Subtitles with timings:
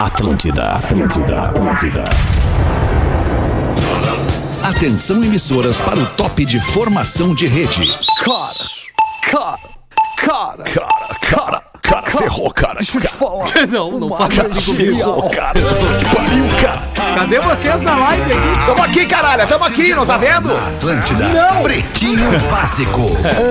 [0.00, 2.04] Atlântida, Atlântida, Atlântida.
[4.62, 7.98] Atenção emissoras para o top de formação de rede.
[8.24, 8.54] Cara,
[9.20, 9.58] cara,
[10.16, 10.89] cara, Cara, cara, cara,
[12.18, 12.74] ferrou, cara.
[12.74, 13.50] deixa eu te falar.
[13.70, 14.96] Não, não coisa assim comigo.
[14.96, 15.60] Ferrou, cara.
[15.60, 16.90] Que pariu, cara.
[17.16, 18.66] Cadê vocês na live aqui?
[18.66, 19.46] Tamo aqui, caralho.
[19.46, 20.56] Tamo aqui, não tá vendo?
[20.56, 21.24] Atlântida.
[21.62, 23.00] Pretinho Básico.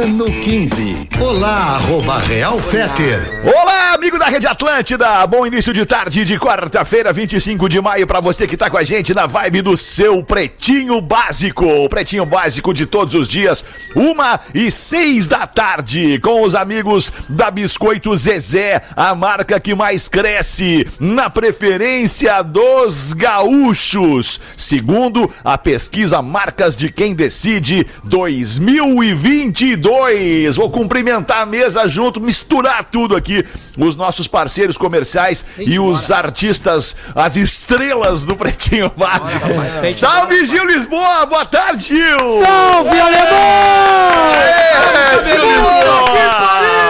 [0.04, 1.10] Ano 15.
[1.20, 3.42] Olá, arroba Real Feter.
[3.44, 5.26] Olá, amigo da Rede Atlântida.
[5.28, 8.84] Bom início de tarde de quarta-feira, 25 de maio, pra você que tá com a
[8.84, 11.66] gente na vibe do seu Pretinho Básico.
[11.66, 13.64] O Pretinho Básico de todos os dias,
[13.96, 18.49] uma e seis da tarde, com os amigos da Biscoito Zezé,
[18.96, 24.40] a marca que mais cresce na preferência dos gaúchos.
[24.58, 30.56] Segundo a pesquisa Marcas de Quem Decide 2022.
[30.56, 33.46] Vou cumprimentar a mesa junto, misturar tudo aqui,
[33.78, 39.48] os nossos parceiros comerciais e os artistas, as estrelas do Pretinho Básico.
[39.94, 41.26] Salve, Gil Lisboa!
[41.26, 42.20] Boa tarde, Gil!
[42.44, 44.32] Salve, alemão!
[44.34, 46.89] Aê, Gil Lisboa!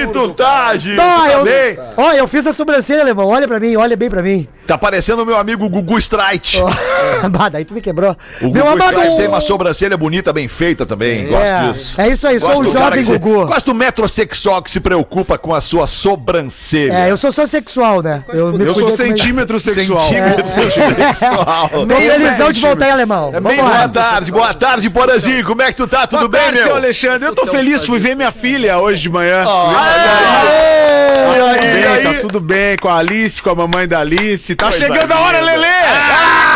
[0.00, 1.00] É que tu tá, Gil?
[1.00, 1.78] Ah, tá eu, bem?
[1.96, 3.26] olha, eu fiz a sobrancelha, alemão.
[3.28, 4.48] Olha pra mim, olha bem pra mim.
[4.66, 6.56] Tá parecendo o meu amigo Gugu Strike.
[7.30, 8.16] bah, daí tu me quebrou.
[8.40, 8.94] O Meu Gugu amado.
[8.96, 11.26] Strike tem uma sobrancelha bonita, bem feita também.
[11.26, 12.00] Gosto disso.
[12.00, 13.46] É isso aí, sou Gosto um do cara jovem se- Gugu.
[13.46, 16.94] Gosto do metrosexual que se preocupa com a sua sobrancelha.
[16.94, 18.24] É, eu sou só sexual, né?
[18.32, 20.00] Eu, me Eu sou centímetro sexual.
[20.00, 21.68] Centímetro sexual.
[21.68, 23.32] Tô felizão de voltar, hein, alemão.
[23.34, 25.44] É bem boa tarde, boa tarde, Porazinho.
[25.44, 26.06] Como é que tu tá?
[26.06, 26.64] Tudo bem, meu?
[26.64, 27.28] seu Alexandre.
[27.28, 29.44] Eu tô feliz, fui ver minha filha hoje de manhã.
[31.54, 34.54] Tudo aí, tá tudo bem com a Alice, com a mamãe da Alice.
[34.54, 35.40] Tá Coisa chegando a hora.
[35.40, 35.66] Lelê!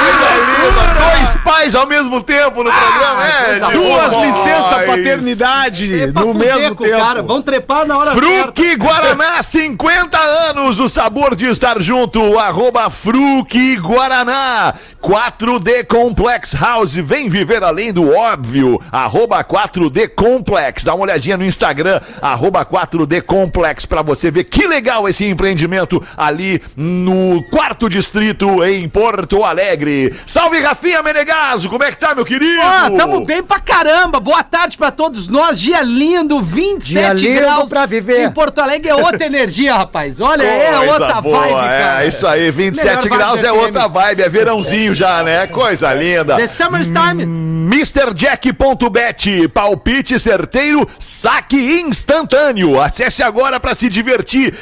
[0.09, 0.99] Coisa linda.
[1.19, 3.59] Dois pais ao mesmo tempo no programa, é?
[3.73, 6.99] Duas licenças paternidade no mesmo tempo.
[6.99, 8.27] Cara, vão trepar na hora certa.
[8.27, 16.95] Fruque Guaraná, 50 anos, o sabor de estar junto, arroba Fruque Guaraná, 4D Complex House,
[16.95, 23.23] vem viver além do óbvio, arroba 4D Complex, dá uma olhadinha no Instagram, arroba 4D
[23.23, 29.98] Complex, pra você ver que legal esse empreendimento ali no quarto distrito em Porto Alegre.
[30.27, 32.61] Salve Rafinha Menegaso, como é que tá, meu querido?
[32.61, 34.19] Ó, tamo bem pra caramba.
[34.21, 35.59] Boa tarde pra todos nós.
[35.61, 37.69] Dia lindo, 27 Dia lindo graus.
[37.69, 38.25] pra viver.
[38.25, 40.21] Em Porto Alegre é outra energia, rapaz.
[40.21, 42.05] Olha, é Coisa outra boa, vibe, cara.
[42.05, 45.47] É isso aí, 27 Melhor vibe graus é outra vibe, é verãozinho já, né?
[45.47, 46.37] Coisa linda.
[46.37, 47.49] The Summer's Time.
[47.69, 52.81] MrJack.bet, palpite certeiro, saque instantâneo.
[52.81, 54.55] Acesse agora para se divertir.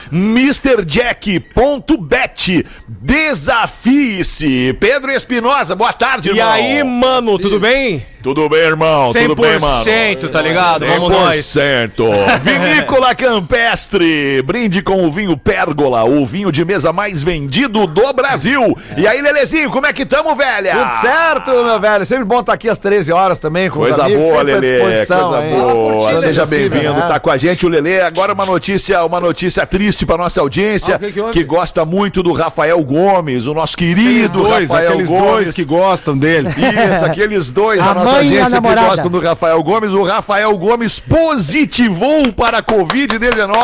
[1.47, 4.73] MrJack.bet, desafie-se.
[4.81, 6.53] Pedro Espinosa, boa tarde, E irmão.
[6.53, 8.07] aí, mano, tudo bem?
[8.27, 9.13] Tudo bem, irmão?
[9.13, 9.85] Tudo bem, mano?
[9.85, 10.85] 100%, tá ligado?
[10.85, 11.39] Vamos nós.
[11.45, 11.93] 100%.
[12.43, 14.43] Vinícola Campestre.
[14.43, 18.77] Brinde com o vinho Pérgola, o vinho de mesa mais vendido do Brasil.
[18.97, 20.73] E aí, Lelezinho, como é que tamo, velha?
[20.75, 22.05] Tudo certo, meu velho.
[22.05, 24.25] Sempre bom estar aqui às 13 horas também com Coisa amigos.
[24.25, 25.55] boa, disposição, Coisa hein?
[25.61, 26.15] boa.
[26.15, 27.07] Ti, Seja bem-vindo, né?
[27.09, 28.01] tá com a gente o Lelê.
[28.01, 32.25] Agora uma notícia, uma notícia triste pra nossa audiência, Ah, que que que gosta muito
[32.25, 35.31] do Rafael Gomes, o nosso querido dois, Rafael aqueles Gomes.
[35.31, 36.49] dois que gostam dele.
[36.49, 38.89] Isso, aqueles dois A nossa mãe e a namorada.
[38.89, 39.93] gostam do Rafael Gomes.
[39.93, 43.57] O Rafael Gomes positivou para a Covid-19.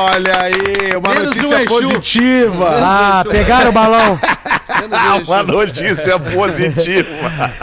[0.00, 1.66] Olha aí, uma Menos um notícia Exu.
[1.68, 2.78] positiva.
[2.82, 4.18] Ah, pegaram o balão.
[4.92, 7.08] Ah, uma notícia positiva.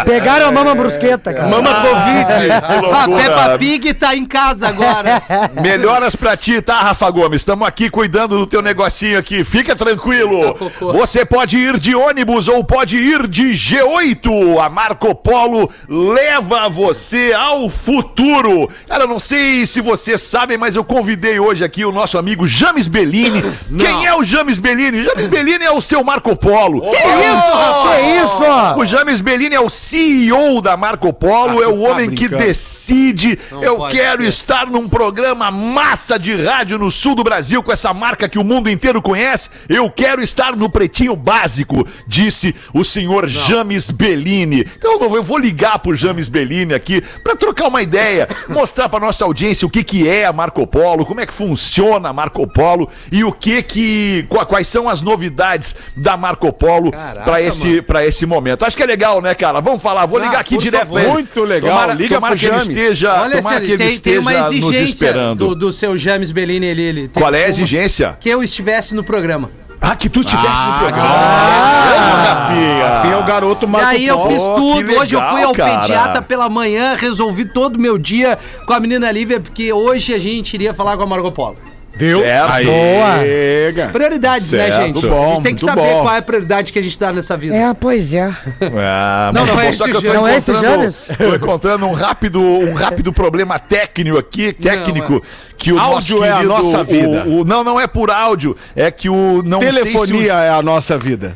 [0.06, 1.48] Pegaram a mama brusqueta, cara.
[1.48, 2.28] Mama Covid.
[2.28, 3.24] Que A loucura.
[3.24, 5.22] Peppa Pig tá em casa agora.
[5.62, 7.42] Melhoras pra ti, tá, Rafa Gomes?
[7.42, 9.44] Estamos aqui cuidando do teu negocinho aqui.
[9.44, 10.54] Fica tranquilo.
[10.54, 10.68] Tá.
[10.80, 14.60] Você pode ir de ônibus ou pode ir de G8.
[14.64, 18.70] A Marco Polo leva você ao futuro.
[18.88, 22.48] Cara, eu não sei se vocês sabem, mas eu convidei hoje aqui o nosso amigo
[22.48, 23.44] James Bellini.
[23.78, 25.04] Quem é o James Bellini?
[25.04, 26.82] James Bellini é o seu Marco Polo.
[26.82, 27.98] Que isso, rapaz?
[27.98, 28.80] Que isso?
[28.80, 32.28] O James Bellini é o CEO da Marco Polo, Ah, é o tá homem que
[32.28, 33.38] decide.
[33.62, 34.28] Eu pode quero ser.
[34.30, 38.44] estar num programa massa de rádio no sul do Brasil com essa marca que o
[38.44, 39.50] mundo inteiro conhece.
[39.70, 44.66] Eu quero estar no Pretinho Básico, disse o senhor James Bellini.
[44.78, 49.26] Então eu vou ligar pro James Bellini aqui para trocar uma ideia, mostrar para nossa
[49.26, 52.90] audiência o que que é a Marco Polo, como é que funciona a Marco Polo
[53.12, 56.92] e o que que qua- quais são as novidades da Marco Polo
[57.24, 58.64] para esse para esse momento.
[58.66, 59.60] Acho que é legal, né, cara?
[59.62, 60.94] Vamos falar, vou Ah, ligar aqui direto favor.
[60.96, 61.12] pra ele.
[61.14, 62.70] Muito legal, Tomara, liga tomara pro que ele James.
[62.70, 65.38] esteja, Olha, tomara que ele tem, tem uma esteja nos exigência esperando.
[65.50, 68.18] do, do seu James Bellini ele, ele Qual é a exigência?
[68.20, 69.50] Que eu estivesse no programa.
[69.80, 71.08] Ah, que tu estivesse no programa.
[71.10, 73.00] Ah.
[73.04, 74.30] Quem é o garoto E Marco aí eu Polo?
[74.32, 75.00] fiz tudo.
[75.00, 75.80] Hoje eu fui legal, ao cara.
[75.82, 80.20] pediatra pela manhã, resolvi todo o meu dia com a menina Lívia, porque hoje a
[80.20, 81.58] gente iria falar com a Margot Polo.
[81.98, 82.20] Viu?
[82.20, 82.52] Certo.
[82.54, 83.90] Aê, cara.
[83.90, 84.82] Prioridades, né, Certo.
[84.82, 84.94] gente?
[84.94, 86.02] Muito bom, a gente tem que saber bom.
[86.04, 87.56] qual é a prioridade que a gente dá nessa vida.
[87.56, 88.28] É, pois é.
[88.80, 90.04] Ah, Não, mas não é esse James.
[90.04, 91.10] Não é esse encontrando- James?
[91.18, 95.22] Tô encontrando um rápido, um rápido problema técnico aqui, técnico,
[95.58, 97.24] que o Áudio nosso é a querido- nossa vida.
[97.26, 100.50] o- o- não, não é por áudio, é que o não sei se Telefonia é
[100.50, 101.36] a nossa vida.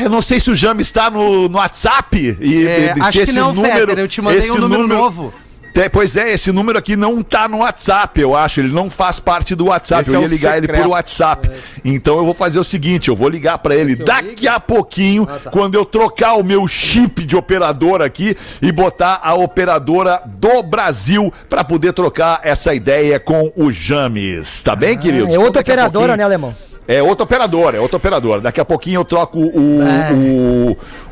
[0.00, 3.12] o, eu não sei se o Jame está no, no WhatsApp e, É, e- acho
[3.12, 5.32] se que esse não, número, Fetter, eu te mandei um número novo.
[5.76, 8.60] É, pois é, esse número aqui não tá no WhatsApp, eu acho.
[8.60, 10.02] Ele não faz parte do WhatsApp.
[10.02, 10.82] Esse eu é ia o ligar ele secreto.
[10.84, 11.50] por WhatsApp.
[11.84, 14.48] Então eu vou fazer o seguinte: eu vou ligar pra ele daqui ligue?
[14.48, 15.50] a pouquinho, Ah, tá.
[15.50, 21.32] quando eu trocar o meu chip de operadora aqui e botar a operadora do Brasil
[21.48, 24.62] pra poder trocar essa ideia com o James.
[24.62, 25.34] Tá bem, queridos?
[25.34, 26.54] É outra operadora, né, alemão?
[26.88, 28.40] É outra operadora, é outra operadora.
[28.40, 29.80] Daqui a pouquinho eu troco o,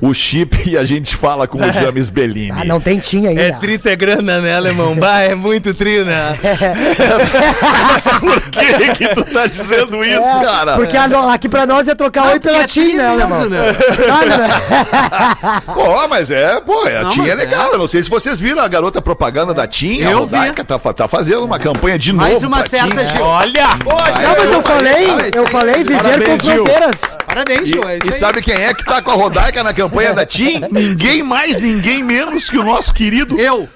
[0.01, 2.53] o, o chip e a gente fala com o James Bellini.
[2.57, 3.43] Ah, não tem tinha ainda.
[3.43, 4.95] É trita é grana, né, alemão?
[5.05, 6.39] Bah, é muito tri, né?
[8.21, 10.77] Por que que tu tá dizendo isso, cara?
[10.77, 13.49] Porque a aqui pra nós é trocar oi pela é TIM, né, alemão?
[13.49, 13.75] né?
[14.07, 15.63] Sabe, né?
[15.73, 17.45] Pô, mas é, pô, a Não, TIM é mas é.
[17.45, 17.73] legal.
[17.73, 20.05] Eu não sei se vocês viram a garota propaganda da TIM.
[20.05, 22.25] a Eu Rodaica tá, fa- tá fazendo uma campanha de novo.
[22.25, 23.17] Mais uma certa, TIM.
[23.17, 23.25] Gil.
[23.25, 23.69] Olha!
[23.85, 26.65] Não, mas eu falei, eu falei viver Parabéns, com Gil.
[26.65, 27.01] fronteiras.
[27.27, 27.89] Parabéns, Gil.
[27.89, 30.61] É E, e sabe quem é que tá com a Rodaica na campanha da TIM?
[30.71, 33.39] Ninguém mais, ninguém menos que o nosso querido.
[33.39, 33.69] Eu.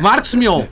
[0.00, 0.64] Marcos Mion.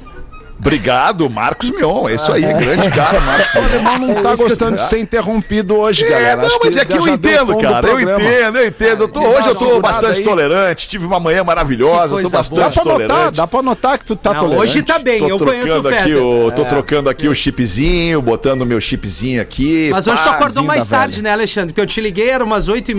[0.65, 2.09] Obrigado, Marcos Mion.
[2.09, 6.05] É isso aí, grande cara, Marcos O alemão não tá gostando de ser interrompido hoje,
[6.05, 6.37] É, galera.
[6.37, 7.89] não, Acho mas é que eu entendo, cara.
[7.89, 9.03] Eu entendo, eu entendo.
[9.03, 10.25] Eu tô- hoje eu tô bastante aí.
[10.25, 10.89] tolerante.
[10.89, 13.37] Tive uma manhã maravilhosa, tô coisa Dá bastante pra notar, tolerante.
[13.37, 14.63] dá pra notar que tu tá Não, tolerante.
[14.71, 18.23] hoje tá bem, Tô eu conheço o trocando aqui o, tô trocando aqui o chipzinho,
[18.23, 19.89] botando o meu chipzinho aqui.
[19.91, 21.25] Mas hoje tu acordou mais tarde, velha.
[21.25, 21.73] né, Alexandre?
[21.73, 22.93] Porque eu te liguei, era umas oito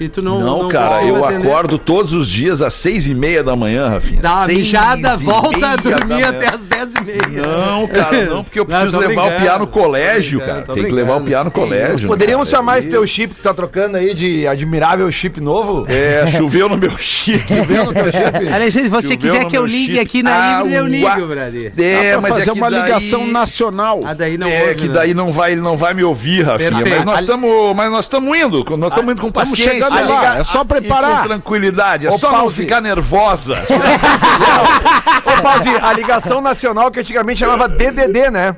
[0.00, 1.46] e tu não Não, cara, conseguiu eu atender.
[1.48, 4.22] acordo todos os dias às seis e meia da manhã, Rafinha.
[4.22, 7.42] Dá uma Seis mijada, volta a dormir até as dez e meia.
[7.46, 10.62] Não, cara, não, porque eu Não, preciso tô levar o piá no colégio, cara.
[10.62, 12.08] Tem que levar o piá no colégio.
[12.08, 12.62] Poderíamos cara.
[12.62, 15.84] chamar esse teu chip que tá trocando aí de admirável chip novo?
[15.86, 17.44] É, choveu no meu chip.
[17.46, 18.48] Choveu no teu chip?
[18.54, 20.00] Alexandre, se você Choveu quiser que eu ligue chip.
[20.00, 21.72] aqui na Ah, híbrida, eu ligo, Brady.
[21.76, 24.00] É, Dá pra mas fazer é uma daí- ligação nacional.
[24.02, 24.94] Ah, daí não é, ouve, que né?
[24.94, 26.70] daí não vai, ele não vai me ouvir, Rafinha.
[26.70, 29.89] Mas nós estamos, mas nós estamos indo, nós estamos indo com paciência.
[29.90, 31.22] Chegando lá, Liga- é só preparar.
[31.22, 32.56] Com tranquilidade, é Ô, só não Pause.
[32.56, 33.54] ficar nervosa.
[35.24, 38.56] Ô, Pause, a ligação nacional que antigamente chamava DDD, né?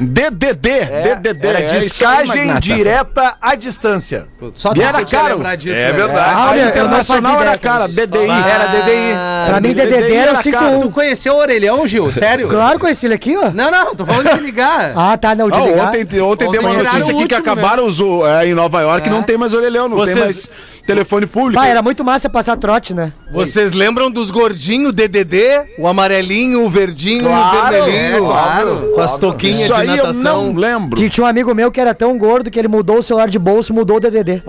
[0.00, 1.46] DDD, DDD.
[1.46, 4.26] Era é descagem direta à distância.
[4.54, 5.34] Só E era caro.
[5.36, 5.92] lembrar disso, É né?
[5.92, 6.18] verdade.
[6.18, 7.86] Ah, A Olha, internacional era cara.
[7.88, 8.28] DDI.
[8.28, 9.14] Era DDI.
[9.46, 10.42] Pra mim, DDD DDD era era o caro.
[10.42, 10.80] 51.
[10.82, 12.12] Tu conheceu o orelhão, Gil?
[12.12, 12.48] Sério?
[12.48, 13.50] Claro com esse aqui, ó.
[13.50, 14.92] Não, não, tô falando de ligar.
[15.02, 15.88] Ah, tá, não, de Ah, ligar.
[15.88, 19.08] ontem, ontem Ontem deu uma notícia aqui que último, acabaram os, é, em Nova York,
[19.08, 19.10] É.
[19.10, 20.50] não tem mais orelhão, não Vocês- tem mais
[20.86, 21.60] telefone público.
[21.60, 23.12] Vai, era muito massa passar trote, né?
[23.32, 25.64] Vocês lembram dos gordinhos DDD?
[25.78, 28.16] O amarelinho, o verdinho Claro, e o vermelhinho?
[28.16, 28.92] é, claro.
[28.94, 30.52] Com as touquinhas Isso de aí eu natação.
[30.52, 30.98] não lembro.
[30.98, 33.38] Que tinha um amigo meu que era tão gordo que ele mudou o celular de
[33.38, 34.42] bolso, mudou o DDD.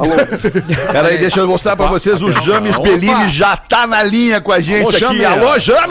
[0.91, 2.21] Peraí, deixa eu mostrar pra vocês.
[2.21, 5.25] O James Bellini já tá na linha com a gente Alô, aqui.
[5.25, 5.59] Alô, então.
[5.59, 5.83] James!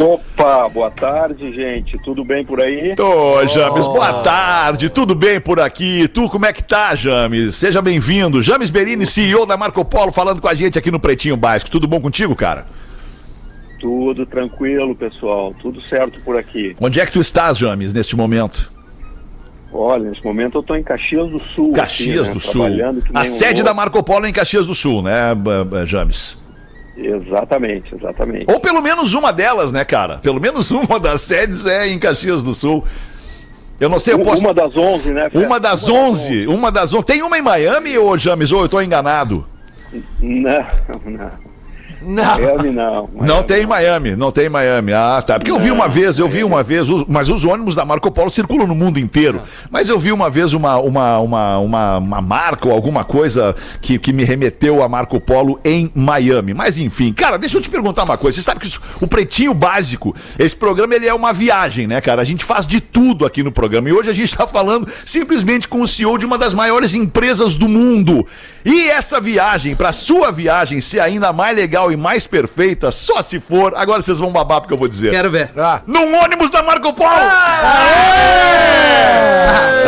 [0.00, 1.96] Opa, boa tarde, gente.
[2.04, 2.94] Tudo bem por aí?
[2.98, 4.88] Ô, James, boa tarde.
[4.88, 6.08] Tudo bem por aqui?
[6.08, 7.54] Tu, como é que tá, James?
[7.54, 8.42] Seja bem-vindo.
[8.42, 11.70] James Bellini, CEO da Marco Polo, falando com a gente aqui no Pretinho Básico.
[11.70, 12.66] Tudo bom contigo, cara?
[13.82, 15.52] Tudo tranquilo, pessoal.
[15.60, 16.74] Tudo certo por aqui.
[16.80, 18.70] Onde é que tu estás, James, neste momento?
[19.72, 21.72] Olha, nesse momento eu tô em Caxias do Sul.
[21.72, 22.62] Caxias aqui, né, do Sul.
[23.12, 23.64] A um sede louco.
[23.64, 25.34] da Marco Polo é em Caxias do Sul, né,
[25.84, 26.40] James?
[26.96, 28.44] Exatamente, exatamente.
[28.48, 30.18] Ou pelo menos uma delas, né, cara?
[30.18, 32.84] Pelo menos uma das sedes é em Caxias do Sul.
[33.80, 34.44] Eu não sei, eu Um- posso.
[34.44, 35.28] Uma das 11, né?
[35.28, 35.38] Fé?
[35.44, 36.46] Uma das onze.
[36.46, 37.04] Uma das onze.
[37.04, 39.44] Tem uma em Miami, ô James, ou eu tô enganado?
[40.20, 40.66] Não,
[41.04, 41.51] não.
[42.04, 42.24] Não.
[42.38, 43.08] Miami não.
[43.14, 44.92] Não Miami tem em Miami, não tem em Miami.
[44.92, 45.38] Ah, tá.
[45.38, 48.30] Porque eu vi uma vez, eu vi uma vez, mas os ônibus da Marco Polo
[48.30, 49.42] circulam no mundo inteiro.
[49.70, 53.98] Mas eu vi uma vez uma, uma, uma, uma, uma marca ou alguma coisa que,
[53.98, 56.54] que me remeteu a Marco Polo em Miami.
[56.54, 58.36] Mas enfim, cara, deixa eu te perguntar uma coisa.
[58.36, 62.22] Você sabe que isso- o Pretinho Básico, esse programa ele é uma viagem, né, cara?
[62.22, 63.88] A gente faz de tudo aqui no programa.
[63.88, 67.54] E hoje a gente tá falando simplesmente com o CEO de uma das maiores empresas
[67.56, 68.26] do mundo.
[68.64, 73.38] E essa viagem, pra sua viagem ser ainda mais legal e mais perfeita, só se
[73.38, 73.74] for.
[73.76, 75.10] Agora vocês vão babar porque eu vou dizer.
[75.10, 75.52] Quero ver.
[75.86, 77.10] Num ônibus da Marco Polo!
[77.10, 77.52] Ah,
[79.46, 79.81] tá de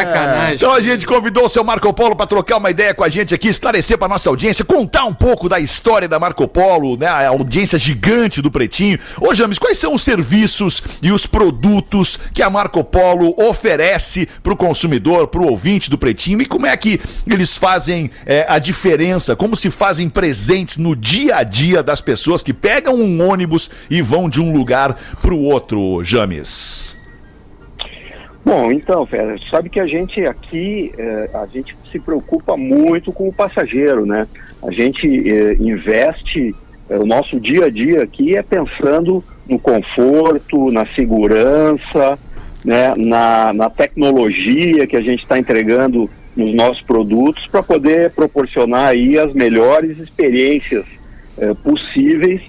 [0.00, 0.54] sacanagem.
[0.54, 3.34] Então a gente convidou o seu Marco Polo para trocar uma ideia com a gente
[3.34, 7.06] aqui, esclarecer para nossa audiência, contar um pouco da história da Marco Polo, né?
[7.06, 8.98] A audiência gigante do Pretinho.
[9.20, 14.52] Ô James, quais são os serviços e os produtos que a Marco Polo oferece para
[14.52, 18.58] o consumidor, para o ouvinte do Pretinho e como é que eles fazem é, a
[18.58, 23.70] diferença, como se fazem presentes no dia a dia das pessoas que pegam um ônibus
[23.88, 26.99] e vão de um lugar para o outro, James?
[28.44, 33.28] Bom, então, Fera, sabe que a gente aqui, eh, a gente se preocupa muito com
[33.28, 34.26] o passageiro, né?
[34.62, 36.54] A gente eh, investe,
[36.88, 42.18] eh, o nosso dia a dia aqui é pensando no conforto, na segurança,
[42.64, 42.94] né?
[42.96, 49.18] na, na tecnologia que a gente está entregando nos nossos produtos para poder proporcionar aí
[49.18, 50.84] as melhores experiências
[51.64, 52.40] possíveis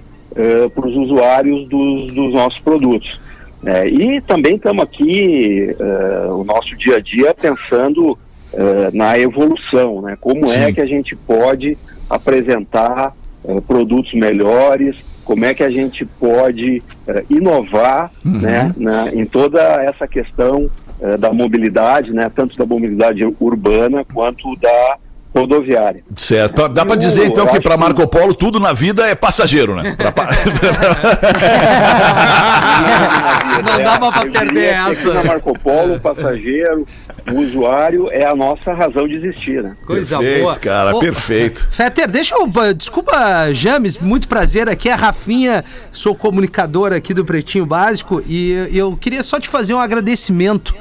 [0.75, 3.19] para os usuários dos, dos nossos produtos.
[3.65, 8.17] É, e também estamos aqui, eh, o nosso dia a dia, pensando
[8.53, 10.17] eh, na evolução, né?
[10.19, 10.73] Como é Sim.
[10.73, 11.77] que a gente pode
[12.09, 13.13] apresentar
[13.47, 16.81] eh, produtos melhores, como é que a gente pode
[17.29, 20.69] inovar né, na- em toda essa questão
[21.19, 22.29] da mobilidade, né?
[22.35, 24.97] Tanto da mobilidade urbana quanto da
[25.33, 26.03] rodoviária.
[26.15, 26.53] Certo.
[26.55, 29.95] Pra- Dá pra dizer então que que- Marco Polo tudo na vida é passageiro, né?
[29.97, 30.11] Pra
[33.63, 35.13] Não dava pra Eu perder essa.
[35.13, 36.85] Na Marco Polo, o passageiro,
[37.31, 39.75] o usuário é a nossa razão de existir, né?
[39.85, 40.55] Coisa perfeito, boa.
[40.55, 41.67] cara, Ô, perfeito.
[41.71, 42.47] Fetter, deixa eu.
[42.75, 43.13] Desculpa,
[43.53, 44.89] James, muito prazer aqui.
[44.89, 49.73] É a Rafinha, sou comunicador aqui do Pretinho Básico e eu queria só te fazer
[49.73, 50.75] um agradecimento.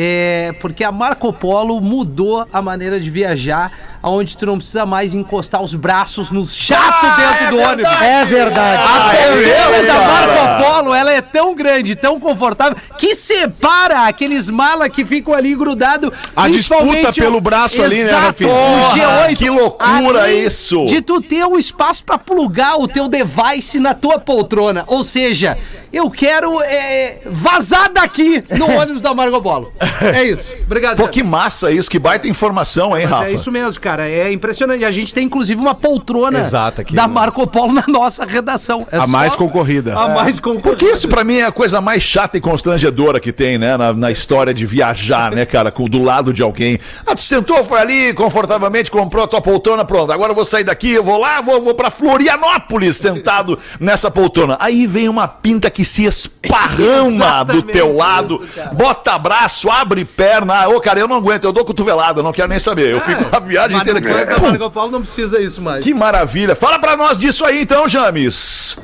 [0.00, 5.12] É, porque a Marco Polo mudou a maneira de viajar, onde tu não precisa mais
[5.12, 8.00] encostar os braços no chato dentro do ônibus.
[8.00, 8.80] É verdade.
[8.80, 10.06] A poltrona mesmo, da cara.
[10.06, 15.52] Marco Polo, ela é tão grande, tão confortável, que separa aqueles malas que ficam ali
[15.56, 16.12] grudados.
[16.36, 18.50] A disputa pelo braço ali, né, Rafinha?
[18.50, 19.36] o Porra, G8.
[19.36, 20.86] que loucura Além isso.
[20.86, 24.84] De tu ter um espaço pra plugar o teu device na tua poltrona.
[24.86, 25.58] Ou seja,
[25.92, 29.72] eu quero é, vazar daqui no ônibus da Marco Polo.
[30.12, 30.54] É isso.
[30.64, 30.96] Obrigado.
[30.96, 33.30] Pô, que massa isso, que baita informação, hein, Mas Rafa?
[33.30, 34.08] é isso mesmo, cara.
[34.08, 34.84] É impressionante.
[34.84, 37.14] A gente tem, inclusive, uma poltrona Exato, aqui, da né?
[37.14, 38.86] Marco Polo na nossa redação.
[38.90, 39.94] É A mais concorrida.
[39.96, 40.68] A mais concorrida.
[40.68, 43.76] Porque isso pra mim é a coisa mais chata e constrangedora que tem, né?
[43.76, 45.70] Na, na história de viajar, né, cara?
[45.70, 46.78] Com, do lado de alguém.
[47.06, 50.12] Ah, tu sentou, foi ali, confortavelmente, comprou a tua poltrona, pronto.
[50.12, 54.56] Agora eu vou sair daqui, eu vou lá, vou, vou pra Florianópolis sentado nessa poltrona.
[54.60, 60.62] Aí vem uma pinta que se esparrama do teu lado, isso, bota braço, abre perna.
[60.62, 62.92] Ah, Ô, cara, eu não aguento, eu dou cotovelada, não quero nem saber.
[62.92, 64.38] Eu fico a viagem Mas inteira aqui.
[64.40, 65.84] Marco Polo não precisa isso mais.
[65.84, 66.54] Que maravilha.
[66.54, 68.78] Fala pra nós disso aí então, James.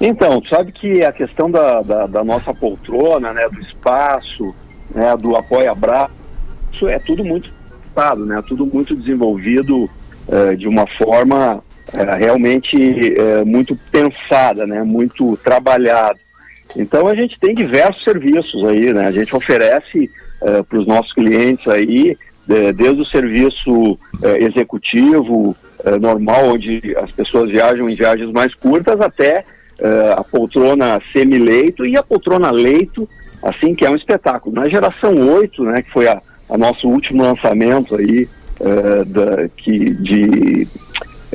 [0.00, 4.54] Então, sabe que a questão da, da, da nossa poltrona, né, do espaço,
[4.94, 6.14] né, do apoia-braço,
[6.72, 9.88] isso é tudo muito pensado, né, tudo muito desenvolvido
[10.26, 11.62] eh, de uma forma
[11.92, 16.18] eh, realmente eh, muito pensada, né, muito trabalhado.
[16.76, 20.10] Então a gente tem diversos serviços aí, né, a gente oferece
[20.68, 22.16] para os nossos clientes aí,
[22.48, 25.56] eh, desde o serviço eh, executivo
[25.98, 29.42] normal, onde as pessoas viajam em viagens mais curtas, até
[30.14, 33.08] a poltrona semi-leito e a poltrona leito,
[33.42, 34.54] assim, que é um espetáculo.
[34.54, 36.20] Na geração 8, né, que foi a,
[36.50, 38.28] a nosso último lançamento aí,
[39.06, 40.68] da, que, de,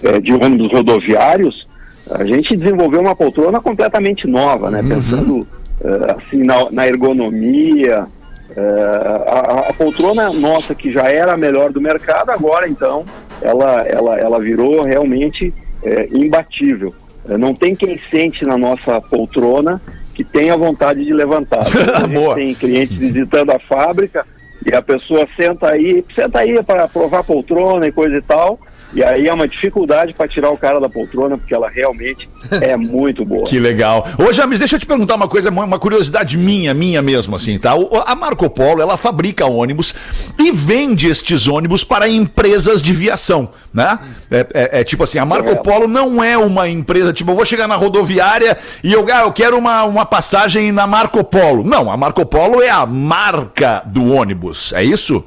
[0.03, 1.65] eh, de ônibus rodoviários,
[2.09, 5.47] a gente desenvolveu uma poltrona completamente nova, né, pensando
[5.83, 8.07] eh, assim, na, na ergonomia,
[8.55, 13.03] eh, a, a poltrona nossa, que já era a melhor do mercado, agora então
[13.41, 16.93] ela, ela, ela virou realmente eh, imbatível.
[17.27, 19.81] Eh, não tem quem sente na nossa poltrona
[20.13, 21.65] que tenha vontade de levantar.
[21.95, 22.35] A gente Boa.
[22.35, 24.25] tem clientes visitando a fábrica
[24.65, 28.59] e a pessoa senta aí, senta aí para provar a poltrona e coisa e tal.
[28.93, 32.29] E aí é uma dificuldade para tirar o cara da poltrona, porque ela realmente
[32.61, 33.43] é muito boa.
[33.43, 34.07] Que legal.
[34.17, 37.73] Ô, James, deixa eu te perguntar uma coisa, uma curiosidade minha, minha mesmo, assim, tá?
[38.05, 39.93] A Marco Polo, ela fabrica ônibus
[40.39, 43.99] e vende estes ônibus para empresas de viação, né?
[44.31, 45.63] É, é- é tipo assim, a Marco Correto.
[45.63, 49.33] Polo não é uma empresa, tipo, eu vou chegar na rodoviária e eu, ah, eu
[49.33, 51.65] quero uma, uma passagem na Marco Polo.
[51.65, 55.23] Não, a Marco Polo é a marca do ônibus, é isso?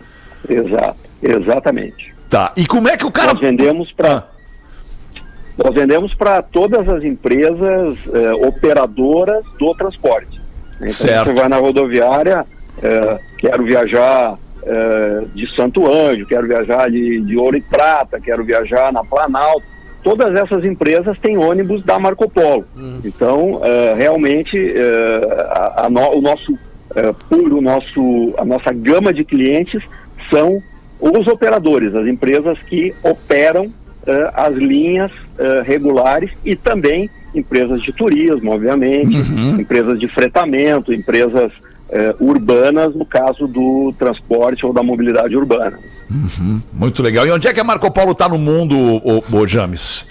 [0.48, 2.14] Exato, exatamente.
[2.28, 2.52] Tá.
[2.56, 3.32] E como é que o cara...
[3.32, 4.28] Nós vendemos para
[5.62, 10.40] nós vendemos para todas as empresas eh, operadoras do transporte.
[10.76, 11.26] Então Certo.
[11.26, 12.46] você vai na rodoviária,
[12.80, 18.44] eh, quero viajar eh, de Santo Anjo, quero viajar de, de Ouro e Prata, quero
[18.44, 19.64] viajar na Planalto.
[20.04, 22.64] Todas essas empresas têm ônibus da Marco Polo.
[23.04, 25.20] Então, eh, realmente, eh,
[25.50, 26.56] a- a no- o nosso
[26.94, 29.82] eh, por o nosso, a nossa gama de clientes
[30.30, 30.62] são
[31.00, 33.72] os operadores, as empresas que operam
[34.06, 39.14] eh, as linhas eh, regulares e também empresas de turismo, obviamente,
[39.60, 41.52] empresas de fretamento, empresas
[41.90, 45.78] eh, urbanas, no caso do transporte ou da mobilidade urbana.
[46.72, 47.26] Muito legal.
[47.26, 50.08] E onde é que a Marco Polo tá no mundo, ô, ô James?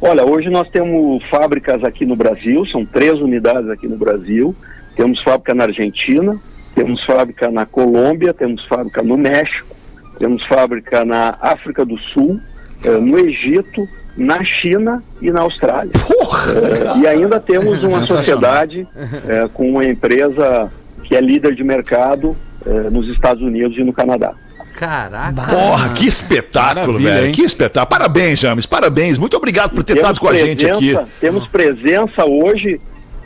[0.00, 4.54] Olha, hoje nós temos fábricas aqui no Brasil, são três unidades aqui no Brasil.
[4.94, 6.38] Temos fábrica na Argentina,
[6.74, 9.74] temos fábrica na Colômbia, temos fábrica no México,
[10.18, 12.40] temos fábrica na África do Sul,
[12.84, 13.86] eh, no Egito,
[14.16, 15.92] na China e na Austrália.
[15.94, 18.86] Eh, e ainda temos uma sociedade
[19.28, 20.70] eh, com uma empresa
[21.04, 24.34] que é líder de mercado eh, nos Estados Unidos e no Canadá.
[24.76, 25.42] Caraca.
[25.42, 27.26] Porra, que espetáculo, Maravilha, velho.
[27.26, 27.32] hein?
[27.32, 27.88] Que espetáculo.
[27.98, 28.66] Parabéns, James.
[28.66, 29.18] Parabéns.
[29.18, 30.92] Muito obrigado por ter Temos estado com a gente aqui.
[30.92, 32.80] presença- Temos presença hoje,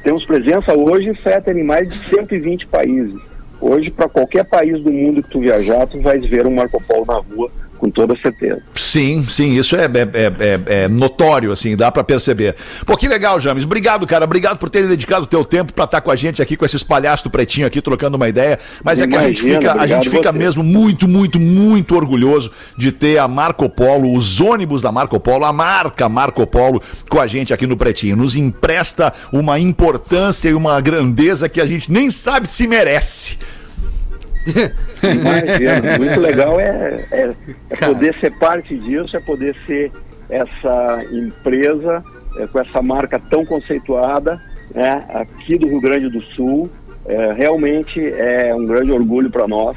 [0.04, 3.14] temos presença hoje, Fetter, em mais de 120 países.
[3.61, 7.04] Hoje, para qualquer país do mundo que tu viajar, tu vais ver um Marco Polo
[7.07, 7.50] na rua,
[7.81, 8.61] com toda certeza.
[8.75, 12.55] Sim, sim, isso é, é- é- é- é notório, assim, dá pra perceber.
[12.85, 13.65] Pô, que legal, James.
[13.65, 14.25] Obrigado, cara.
[14.27, 16.83] Obrigado por ter dedicado o teu tempo pra estar com a gente aqui, com esses
[16.83, 18.59] palhaços do pretinho aqui, trocando uma ideia.
[18.85, 20.39] Mas é que a gente Imagina, fica, a gente fica você.
[20.39, 25.45] mesmo muito, muito, muito orgulhoso de ter a Marco Polo, os ônibus da Marco Polo,
[25.47, 28.17] a marca Marco Polo com a gente aqui no Pretinho.
[28.17, 33.39] Nos empresta uma importância e uma grandeza que a gente nem sabe se merece.
[34.47, 37.35] Imagina, muito legal é, é-
[37.71, 39.91] é poder ser parte disso, é poder ser
[40.29, 42.03] essa empresa
[42.37, 44.41] é, com essa marca tão conceituada
[44.75, 46.71] né, aqui do Rio Grande do Sul.
[47.07, 49.77] É, realmente é um grande orgulho para nós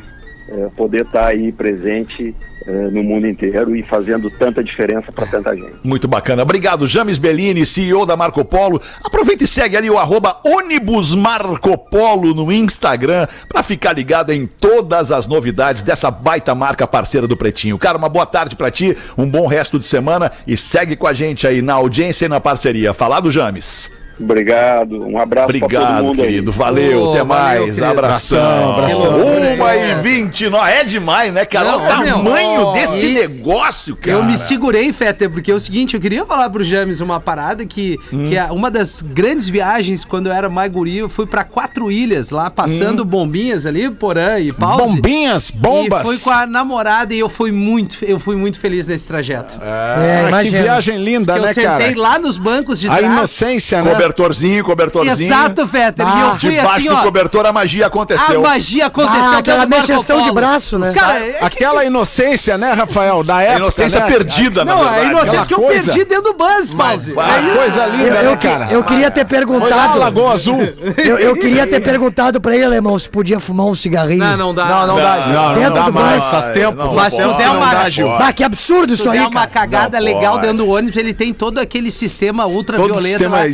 [0.49, 2.35] é, poder estar aí presente
[2.65, 5.73] é, no mundo inteiro e fazendo tanta diferença para tanta gente.
[5.83, 6.43] Muito bacana.
[6.43, 8.81] Obrigado, James Bellini, CEO da Marco Polo.
[9.03, 14.45] Aproveita e segue ali o arroba ônibus Marco Polo no Instagram pra ficar ligado em
[14.45, 17.77] todas as novidades dessa baita marca parceira do Pretinho.
[17.77, 21.13] Cara, uma boa tarde pra ti, um bom resto de semana e segue com a
[21.13, 22.93] gente aí na audiência e na parceria.
[22.93, 24.02] Falado, James.
[24.19, 26.27] Obrigado, um abraço para todo Obrigado, mundo aí.
[26.27, 26.51] querido.
[26.51, 27.65] Valeu, Ô, até valeu, mais.
[27.65, 27.85] querido.
[27.85, 28.69] Abração.
[28.73, 29.17] Abração.
[29.55, 30.45] Uma e vinte.
[30.69, 31.71] É demais, né, cara?
[31.71, 34.17] Não, Olha o meu, tamanho desse e- negócio, cara.
[34.17, 37.65] Eu me segurei, Fetter, porque é o seguinte, eu queria falar pro James uma parada
[37.65, 38.27] que, Hum.
[38.29, 41.91] que é uma das grandes viagens quando eu era mais guri, eu fui pra quatro
[41.91, 43.07] ilhas lá, passando Hum.
[43.07, 44.83] bombinhas ali, Porã e Pause.
[44.95, 46.01] Bombinhas, bombas.
[46.01, 49.59] E fui com a namorada e eu fui muito, eu fui muito feliz nesse trajeto.
[49.61, 51.99] É, Ah, que viagem linda, eu né, sentei cara?
[51.99, 53.11] lá nos bancos de A trás.
[53.11, 54.02] inocência, né?
[54.03, 55.27] Cobertorzinho, cobertorzinho.
[55.27, 56.05] Exato, Fetter.
[56.05, 57.01] e Ah, eu fui Debaixo assim, do ó.
[57.03, 58.41] cobertor a magia A aconteceu.
[58.41, 59.23] magia aconteceu.
[59.23, 60.91] Ah, aquela mexeção de braço, né?
[60.93, 63.23] Cara, é que- Aquela inocência, né, Rafael?
[63.23, 64.05] Da época, inocência né?
[64.07, 64.99] perdida, na Não, verdade.
[65.05, 65.83] a inocência aquela que eu coisa.
[65.93, 67.13] perdi dentro do Buzz, Pause.
[67.17, 68.67] Ah, coisa linda, Eu, né, eu, que- cara?
[68.71, 69.97] eu queria ter perguntado.
[69.99, 70.59] Lagoa Azul.
[70.97, 74.19] Eu, eu queria ter perguntado pra ele, alemão, se podia fumar um cigarrinho.
[74.19, 74.65] Não, não dá.
[74.65, 75.27] Não, não dá.
[75.27, 76.31] Não, não Dentro dá do mais, bus.
[76.31, 76.77] faz tempo.
[76.77, 78.17] Não, Mas não tu der uma- não.
[78.17, 79.47] Bah, que absurdo isso Se aí, der uma cara.
[79.47, 83.01] cagada Não legal dentro do ônibus, ele tem todo aquele sistema ultravioleta.
[83.19, 83.47] sistema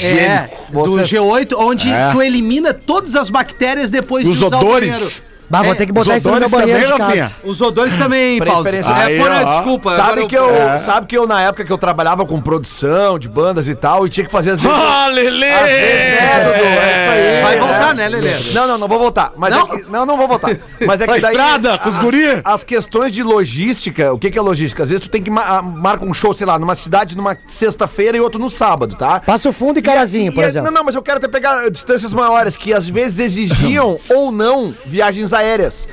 [0.00, 2.10] É, do Vocês- G8, onde É.
[2.12, 4.88] tu elimina todas as bactérias depois Os de usar odores.
[4.88, 5.12] o banheiro.
[5.50, 7.22] Bah, vou É, ter que botar os isso no meu odores banheiro de também, casa.
[7.34, 7.36] Rafinha?
[7.50, 8.66] Os odores também, Paulo.
[8.68, 9.90] É, porra, desculpa.
[9.96, 13.28] Sabe agora que, eu, sabe que eu, na época que eu trabalhava com produção de
[13.28, 14.76] bandas e tal, e tinha que fazer as vezes.
[14.76, 15.50] Ah, Lelê!
[15.52, 16.64] Às vezes, né, Dudu?
[16.64, 17.42] É isso aí.
[17.42, 17.58] Vai é.
[17.58, 18.52] voltar, né, Lelê?
[18.52, 19.32] Não, não, não vou voltar.
[19.36, 19.62] Mas Não?
[19.62, 20.56] É que, não, não vou voltar.
[20.86, 22.40] Mas é que daí, estrada, com os guri.
[22.44, 24.82] As questões de logística, o que, que é logística?
[24.82, 28.16] Às vezes tu tem que ma marcar um show, sei lá, numa cidade numa sexta-feira
[28.16, 29.20] e outro no sábado, tá?
[29.20, 30.70] Passa o fundo e carazinho, por E- exemplo.
[30.70, 34.74] Não, não, mas eu quero até pegar distâncias maiores, que às vezes exigiam ou não
[34.86, 35.41] viagens aéreas.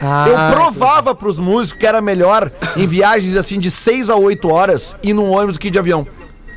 [0.02, 4.48] Ah, eu provava pros músicos que era melhor em viagens assim de 6 a 8
[4.50, 6.08] horas ir num ônibus do que de avião.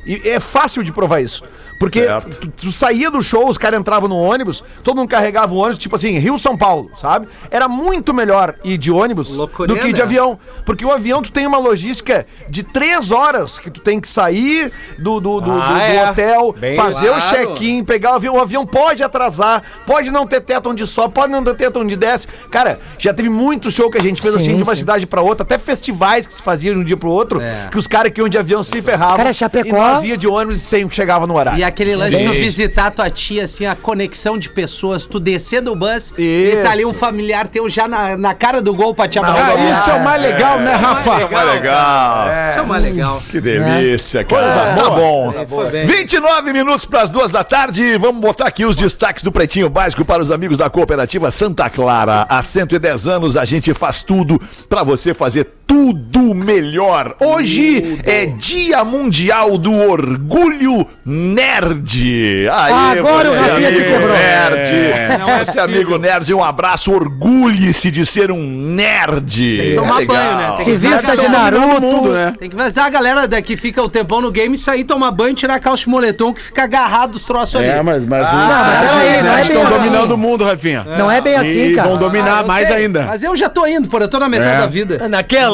[0.06, 1.42] E é fácil de provar isso.
[1.82, 2.06] Porque
[2.40, 5.78] tu, tu saía do show, os caras entravam no ônibus, todo mundo carregava o ônibus,
[5.78, 7.26] tipo assim, Rio São Paulo, sabe?
[7.50, 10.04] Era muito melhor ir de ônibus Loucurinha, do que de né?
[10.04, 10.38] avião.
[10.64, 14.70] Porque o avião tu tem uma logística de três horas que tu tem que sair
[14.98, 16.10] do, do, do, Ah, do- do é.
[16.10, 17.36] hotel, Bem- fazer o Claro.
[17.36, 18.34] check-in, pegar o avião.
[18.36, 21.96] O avião pode atrasar, pode não ter teto onde sobe, pode não ter teto onde
[21.96, 22.28] desce.
[22.50, 24.78] Cara, já teve muito show que a gente fez Sim, assim de uma sim.
[24.80, 27.68] cidade pra outra, até festivais que se faziam de um dia pro outro, É.
[27.70, 29.16] que os caras que iam de avião se ferravam.
[29.16, 31.58] Cara, Chapecó- E nós ia de ônibus e sempre chegava no horário.
[31.58, 35.74] E aquele lance de visitar tua tia, assim, a conexão de pessoas, tu descer do
[35.74, 36.62] bus e Isso.
[36.62, 39.56] tá ali um familiar teu já na, na cara do gol pra te abraçar.
[39.56, 41.28] Ah, isso é o mais legal, né, Rafa?
[41.30, 42.26] Mas legal.
[42.48, 43.22] Isso é o mais legal.
[43.30, 44.74] Que delícia, cara.
[44.76, 45.32] Tá bom.
[45.48, 45.86] Foi bem.
[45.86, 47.96] 29 minutos para as duas da tarde.
[47.98, 52.26] Vamos botar aqui os destaques do Pretinho Básico para os amigos da Cooperativa Santa Clara.
[52.28, 57.14] Há 110 anos a gente faz tudo para você fazer tudo melhor.
[57.18, 62.46] Hoje é Dia Mundial do Orgulho Nerd.
[62.52, 64.10] Aê, Agora o Rafinha se quebrou.
[64.10, 65.18] Nerd.
[65.18, 65.64] Não é Esse possível.
[65.64, 69.56] amigo nerd, um abraço, orgulhe-se de ser um nerd.
[69.56, 70.16] Tem que tomar Legal.
[70.16, 70.52] banho, né?
[70.56, 71.80] Tem Se que vista de Naruto.
[71.80, 72.34] mundo, né?
[72.38, 75.54] Tem que avisar a galera daqui fica o tempão no game, sair, tomar banho, tirar
[75.54, 77.68] a calça de moletom que fica agarrado os troços ali.
[77.68, 79.76] É, mas, mas não, mas não é isso, não é estão assim.
[79.78, 80.84] dominando o mundo, Rafinha.
[80.98, 81.96] Não é bem assim, E vão cara.
[81.96, 83.04] dominar eu mais sei, ainda.
[83.04, 84.58] Mas eu já tô indo, porra, eu tô na metade É.
[84.58, 85.08] da vida.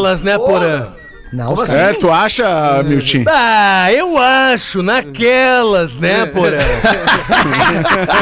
[0.09, 0.98] Naquelas, né, Porã?
[1.33, 3.25] Não, os É, tu acha, Milton?
[3.29, 6.57] Ah, eu acho, naquelas, né, Porã?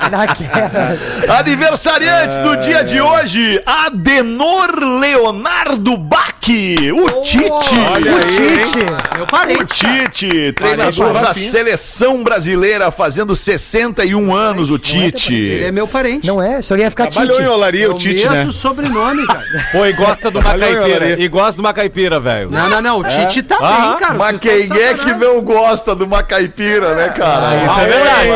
[0.00, 1.38] caras naquela.
[1.38, 7.44] Aniversariantes do dia de hoje, Adenor Leonardo Bach, o Tite.
[7.92, 8.78] olha O aí, Tite.
[9.14, 9.74] Meu O parente.
[9.74, 15.72] Tite, treinador da seleção brasileira, fazendo 61 anos, o Ele é Tite.
[15.72, 16.26] meu parente.
[16.26, 17.46] Não é, só ia ficar Trabalhou Tite.
[17.46, 18.52] em Olaria, É o Tite, mesmo né?
[18.52, 19.44] sobrenome, cara.
[19.72, 20.96] Pô, e gosta de uma Trabalhou em caipira.
[21.06, 21.24] olaria.
[21.24, 22.50] E gosta de uma caipira, velho.
[22.50, 22.98] Não, não, não.
[23.00, 24.14] O Tite tá bem, cara.
[24.14, 25.18] Mas Vocês quem estão é que sacanagem.
[25.20, 27.64] não gosta de uma caipira, né, cara?
[27.64, 28.30] isso é verdade.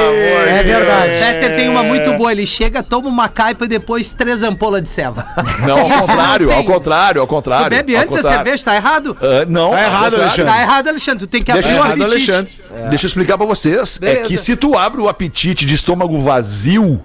[0.49, 1.11] É de verdade.
[1.41, 2.31] Peter tem uma muito boa.
[2.33, 5.27] Ele chega, toma uma caipa e depois três ampolas de ceva.
[5.67, 6.59] Não, ao Isso contrário, não tem.
[6.59, 7.71] ao contrário, ao Tu contrário.
[7.71, 8.45] bebe ao antes a contrário.
[8.45, 9.17] cerveja, tá errado?
[9.21, 10.23] Ah, não, Tá ao errado, contrário.
[10.25, 10.53] Alexandre.
[10.53, 11.27] Tá errado, Alexandre.
[11.27, 12.33] Tu tem que abrir Deixa o eu- Errado, apetite.
[12.33, 12.55] Alexandre.
[12.91, 13.97] Deixa eu explicar pra vocês.
[13.97, 14.29] É Beleza.
[14.29, 17.03] que se tu abre o apetite de estômago vazio,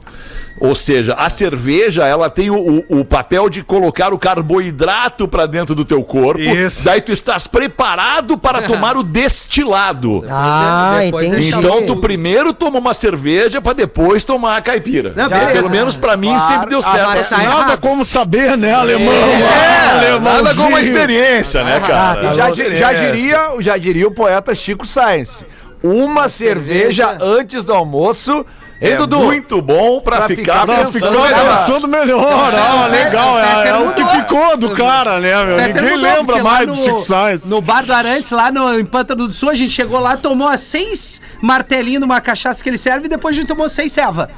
[0.59, 2.57] ou seja, a cerveja, ela tem o,
[2.89, 6.39] o- o papel de colocar o carboidrato pra dentro do teu corpo.
[6.41, 6.83] Isso.
[6.83, 10.23] Daí tu estás preparado para tomar o destilado.
[10.29, 11.47] Ah, Depois entendi.
[11.49, 15.13] ele Então tu primeiro toma uma cerveja pra depois tomar a caipira.
[15.15, 15.51] Não, beleza.
[15.53, 17.35] Pelo menos pra mim sempre deu certo mas assim.
[17.35, 17.79] tá Nada errado.
[17.81, 19.13] como saber, né, alemão?
[19.13, 22.31] É, nada como experiência, né, cara?
[22.31, 25.45] E já, di- já diria, já diria o poeta Chico Sainz.
[25.81, 27.25] Uma cerveja, cerveja.
[27.39, 28.45] antes do almoço.
[28.81, 29.19] Hein, É Dudu?
[29.25, 30.91] muito bom pra, Pra ficar, ficar Não, pensando.
[31.11, 31.57] ficou melhor.
[31.57, 32.53] pensando melhor.
[32.55, 33.37] Ah, legal.
[33.37, 35.57] É, é o que ficou do cara, né, meu?
[35.59, 37.43] Fetter Ninguém mudou, lembra mais no- do Chico Sainz.
[37.45, 40.47] No bar do Arantes, lá no, em Pântano do Sul, a gente chegou lá, tomou
[40.47, 44.29] as seis martelinhos numa cachaça que ele serve e depois a gente tomou seis ceva.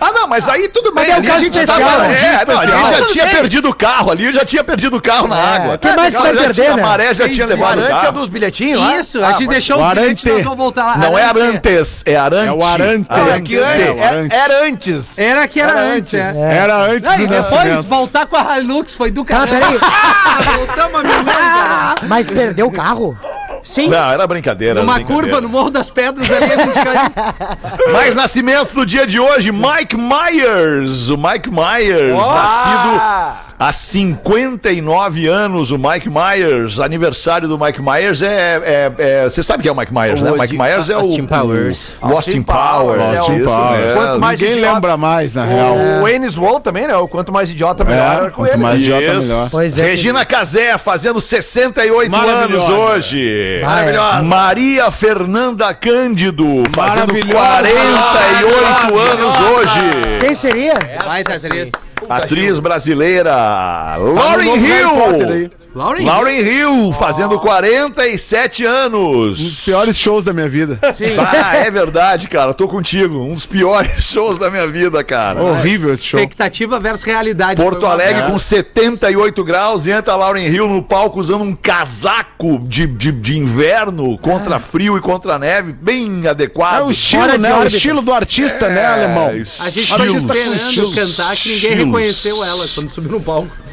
[0.00, 1.04] Ah, não, mas aí tudo bem.
[1.06, 2.70] Mas é um ali caso a gente especial, tava- é um é, não, a gente
[2.74, 2.88] especial.
[2.92, 3.34] já Tudo tinha bem.
[3.36, 5.78] perdido o carro ali, eu já tinha perdido o carro na água.
[5.78, 6.82] que mais Já vai tinha- perder, A né?
[6.82, 8.12] maré já tinha levado o é carro.
[8.12, 8.96] dos bilhetinhos lá?
[9.00, 10.96] Isso, a gente deixou o os bilhetes, nós vamos voltar lá.
[10.98, 11.48] Não é Arante.
[11.68, 12.48] Arantes, é Arante.
[12.48, 13.06] É o Arante.
[13.10, 15.18] É que É, o é- era antes.
[15.18, 16.36] Era que era, Era antes, antes.
[16.36, 16.54] é.
[16.56, 17.88] Era antes Não, do e depois nascimento.
[17.88, 19.50] voltar com a Hilux foi do Ah, caralho.
[19.50, 19.78] peraí.
[20.28, 21.94] Ah, voltamos a.
[22.06, 23.18] Mas perdeu o carro?
[23.68, 24.80] Sim, Não, era brincadeira.
[24.80, 25.20] era brincadeira.
[25.22, 27.92] curva no Morro das Pedras ali, a gente caiu.
[27.92, 31.10] Mais nascimentos do dia de hoje, Mike Myers.
[31.10, 36.78] O Mike Myers, nascido há 59 anos, o Mike Myers.
[36.80, 38.60] Aniversário do Mike Myers é.
[38.64, 40.30] é- é- Você sabe quem é o Mike Myers, né?
[40.30, 41.00] O Mike Myers é o.
[41.00, 41.90] Austin Powers.
[42.00, 43.18] o Austin Powers.
[43.18, 43.94] Austin isso Powers.
[43.94, 45.76] Quanto mais Ninguém idiota- lembra mais, na real.
[46.02, 46.96] O Ennis Wall também, né?
[46.96, 48.26] O quanto mais idiota, melhor.
[48.26, 48.62] É, com quanto ele.
[48.62, 49.28] mais idiota, Isso.
[49.28, 49.48] melhor.
[49.50, 49.82] Pois é.
[49.82, 53.60] Regina Casé fazendo 68 anos hoje.
[53.64, 54.22] Maravilhosa.
[54.22, 57.32] Maria Fernanda Cândido fazendo Maravilhosa.
[57.32, 59.80] 48 anos hoje.
[60.20, 60.74] Quem seria?
[61.04, 61.70] Vai, atriz.
[62.08, 65.50] Atriz brasileira Lauren Hill.
[65.74, 66.04] Lauren.
[66.04, 69.64] Lauren Hill fazendo 47 Um dos anos.
[69.64, 70.78] piores shows da minha vida.
[71.18, 72.54] Ah, é verdade, cara.
[72.54, 73.18] Tô contigo.
[73.18, 75.42] Um dos piores shows da minha vida, cara.
[75.42, 76.18] Horrível esse show.
[76.18, 77.60] Expectativa versus realidade.
[77.62, 82.58] Porto Alegre com 78 graus e entra a Lauren Hill no palco usando um casaco
[82.64, 86.80] de, de, de inverno contra frio e contra neve, bem adequado.
[86.80, 87.54] É o estilo, né?
[87.54, 89.28] O estilo do artista, né, alemão?
[89.28, 91.84] A gente estilos, foi esperando estilos, cantar que ninguém estilos.
[91.86, 93.67] reconheceu ela quando subiu no palco.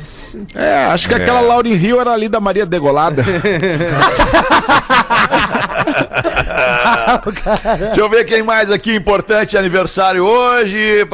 [0.54, 3.24] É, acho que aquela Lauren Hill era ali da Maria Degolada.
[7.80, 11.06] Deixa eu ver quem mais aqui importante aniversário hoje.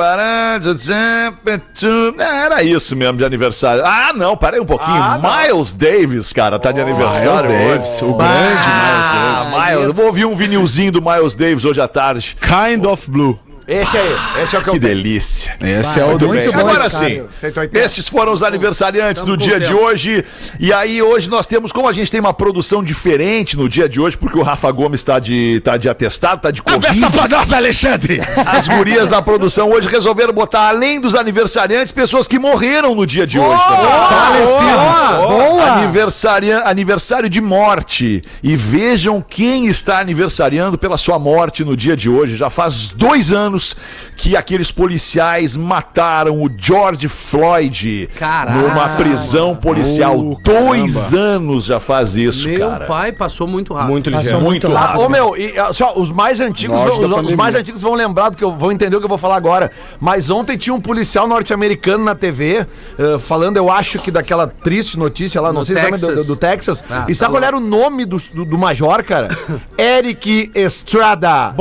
[2.18, 3.84] É, Era isso mesmo de aniversário.
[3.86, 5.02] Ah, não, parei um pouquinho.
[5.22, 8.06] Miles Davis, cara, tá de aniversário Davis, hoje.
[8.06, 9.84] o grande Ah, Miles.
[9.86, 12.38] Eu vou ouvir um vinilzinho do Miles Davis hoje à tarde.
[12.42, 13.38] Kind of Blue.
[13.68, 14.96] Esse aí, esse é o que eu Que tenho.
[14.96, 15.56] delícia.
[15.62, 16.50] Esse é o do bem.
[16.52, 17.28] bom Agora sim, cara.
[17.36, 17.80] 180.
[17.80, 20.26] estes foram os aniversariantes Tamo do dia de hoje.
[20.60, 24.00] E aí, hoje nós temos, como a gente tem uma produção diferente no dia de
[24.02, 27.10] hoje, porque o Rafa Gomes está de, tá de atestado, tá de Covid.
[27.12, 28.20] pra nós, Alexandre!
[28.46, 33.26] As gurias da produção hoje resolveram botar, além dos aniversariantes, pessoas que morreram no dia
[33.28, 33.62] de hoje.
[33.62, 35.28] Falecidos.
[35.28, 35.64] Boa!
[35.74, 38.24] Aniversaria- aniversário de morte.
[38.44, 42.36] E vejam quem está aniversariando pela sua morte no dia de hoje.
[42.36, 43.76] Já faz dois anos anos
[44.16, 48.58] que aqueles policiais mataram o George Floyd Caraca.
[48.58, 50.40] numa prisão policial.
[50.44, 52.86] Dois anos já faz isso, Meu cara.
[52.86, 53.90] pai passou muito rápido.
[53.92, 54.42] Muito Passou ligeiro.
[54.42, 55.02] muito Muito Ah, rápido.
[55.02, 58.30] ô meu, e, ah, só, os mais antigos, vão- os, os mais antigos vão lembrar
[58.30, 59.72] do que eu vou entender o que eu vou falar agora.
[60.00, 62.66] Mas ontem tinha um policial norte-americano na TV
[63.00, 65.90] eh, falando, eu acho que daquela triste notícia lá, não No sei se é o
[65.90, 66.28] nome do, Texas.
[66.28, 66.84] do Texas.
[66.90, 67.48] Ah, e tá sabe qual lá.
[67.48, 69.30] era o nome do, do, do major, cara?
[69.78, 71.54] Eric Estrada.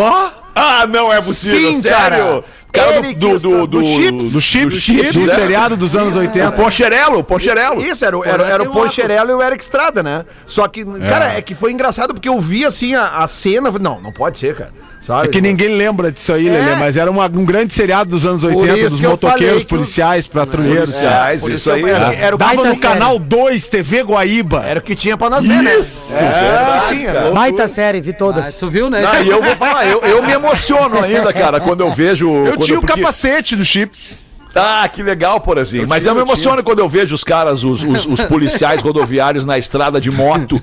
[0.55, 1.97] Ah, não é possível, Sim, sério?
[1.99, 2.45] cara.
[2.73, 4.33] Cara do, do, do, do Chips.
[4.33, 5.35] Do Chips, Do Chips, do né?
[5.35, 6.53] seriado dos anos 80.
[6.53, 7.81] Poncherelo, Poncherelo.
[7.83, 10.25] Isso, era, o- era, era o Poncherello e o Eric Estrada, né?
[10.47, 13.71] Só que, cara, é que foi engraçado porque eu vi assim a, a cena.
[13.81, 14.71] Não, não pode ser, cara.
[15.07, 15.29] Sabe?
[15.29, 16.53] É que ninguém lembra disso aí, É.
[16.53, 20.27] Lelê, mas era uma- um grande seriado dos anos Por 80, isso dos motoqueiros, policiais,
[20.29, 20.91] patrulheiros.
[20.95, 21.83] Policiais, por isso aí.
[21.83, 22.19] era, né?
[22.21, 24.63] era o Dava no canal 2, TV Guaíba.
[24.65, 25.79] Era o que tinha pra nós ver, né?
[25.79, 27.31] Isso, É, verdade, tinha, cara.
[27.33, 28.57] Baita série, vi Ah, todas.
[28.59, 29.03] tu viu, né?
[29.11, 32.31] Ah, e eu vou falar, eu, eu me emociono ainda, cara, quando eu vejo.
[32.47, 34.25] Eu tinha o porque- capacete do Chips.
[34.55, 35.87] Ah, que legal, Porazinho.
[35.87, 39.57] Mas eu me emociono quando eu vejo os caras, os, os, os policiais rodoviários na
[39.59, 40.61] estrada de moto,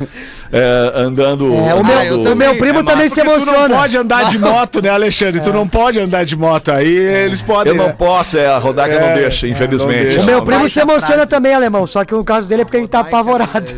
[0.51, 1.53] é, andando.
[1.53, 2.35] É, o meu, também.
[2.49, 3.75] meu primo É, também se porque Tu não emociona.
[3.77, 5.39] pode andar de moto, né, Alexandre?
[5.41, 6.71] Tu não pode andar de moto.
[6.71, 7.71] Aí eles podem.
[7.73, 7.95] Eu não né?
[7.97, 9.97] posso, é, a Rodaga É, não deixa, é, infelizmente.
[9.99, 10.21] não deixa.
[10.21, 11.29] O meu primo baita se emociona frase.
[11.29, 11.87] também, alemão.
[11.87, 13.47] Só que no caso dele é porque ele tá apavorado.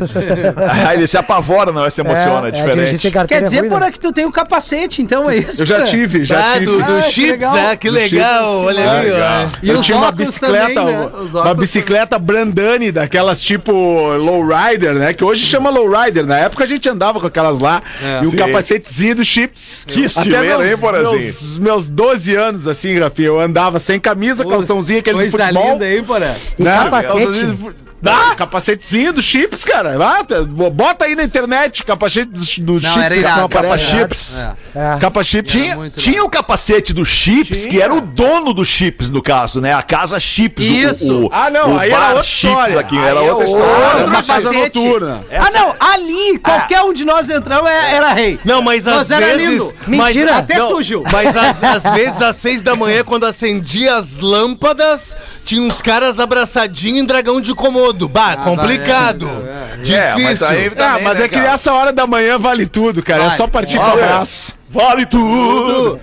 [0.86, 1.90] Ah, ele se apavora, não é?
[1.90, 3.10] Se emociona, é, diferente.
[3.28, 3.76] Quer dizer, é ruim, né?
[3.78, 5.62] porra, que tu tem o capacete, então é isso?
[5.62, 6.66] Eu já tive, já Ah, tive.
[6.66, 7.54] do, do Ah, que Chips, legal.
[7.56, 8.66] ah, que legal, Chips.
[8.66, 9.48] olha ali, ó.
[9.62, 11.10] E os uma bicicleta, também, né?
[11.32, 15.12] uma- bicicleta Brandani, daquelas tipo lowrider, né?
[15.14, 16.26] Que hoje chama lowrider.
[16.26, 17.82] Na época a gente andava com aquelas lá.
[18.22, 18.36] e o Sim.
[18.36, 19.84] capacetezinho do Chips.
[19.86, 21.18] Que estileiro, hein, Porazinho?
[21.18, 25.72] meus, meus 12 anos, assim, Rafinha, eu andava sem camisa, calçãozinho, aquele de Coisa futebol.
[25.72, 26.36] linda, hein, porra?
[26.58, 26.76] E né?
[26.84, 27.56] capacete.
[28.02, 29.96] Dá, capacetezinho do Chips, cara.
[30.02, 32.96] Ah, tá- bota aí na internet, capacete do, do Não, Chips.
[33.04, 33.40] era irado.
[33.42, 34.46] não Capa chips.
[34.74, 34.98] É.
[35.00, 35.52] Capa Chips.
[35.52, 39.74] Tinha, tinha o capacete do Chips, que era o dono do Chips, no caso, né?
[39.74, 40.66] A casa Chips.
[40.66, 41.24] o- Isso.
[41.26, 42.80] O, Ah, não, o aí era bar outra Chips história.
[42.80, 44.04] aqui, Aí era é outra história.
[44.04, 44.78] outra casa Capacete.
[44.78, 45.24] noturna.
[45.32, 48.38] Ah, não, ali, qualquer um de nós entramos é- era rei.
[48.44, 49.50] Não, mas às Nós era vezes.
[49.50, 49.74] lindo.
[49.86, 50.36] mas- Mentira.
[50.36, 51.02] Até não, tu, Gil.
[51.12, 56.18] Mas às, às vezes, às seis da manhã, quando acendia as lâmpadas, tinha uns caras
[56.18, 57.89] abraçadinhos em dragão de comodo.
[58.08, 59.26] Bah, complicado.
[59.28, 60.46] é, É, mas Difícil.
[60.46, 61.52] aí Ah, também, mas né, é que cara?
[61.52, 63.24] essa hora da manhã vale tudo, cara.
[63.24, 63.92] É só partir Vale.
[63.92, 64.54] pro abraço.
[64.72, 65.98] Vale tudo!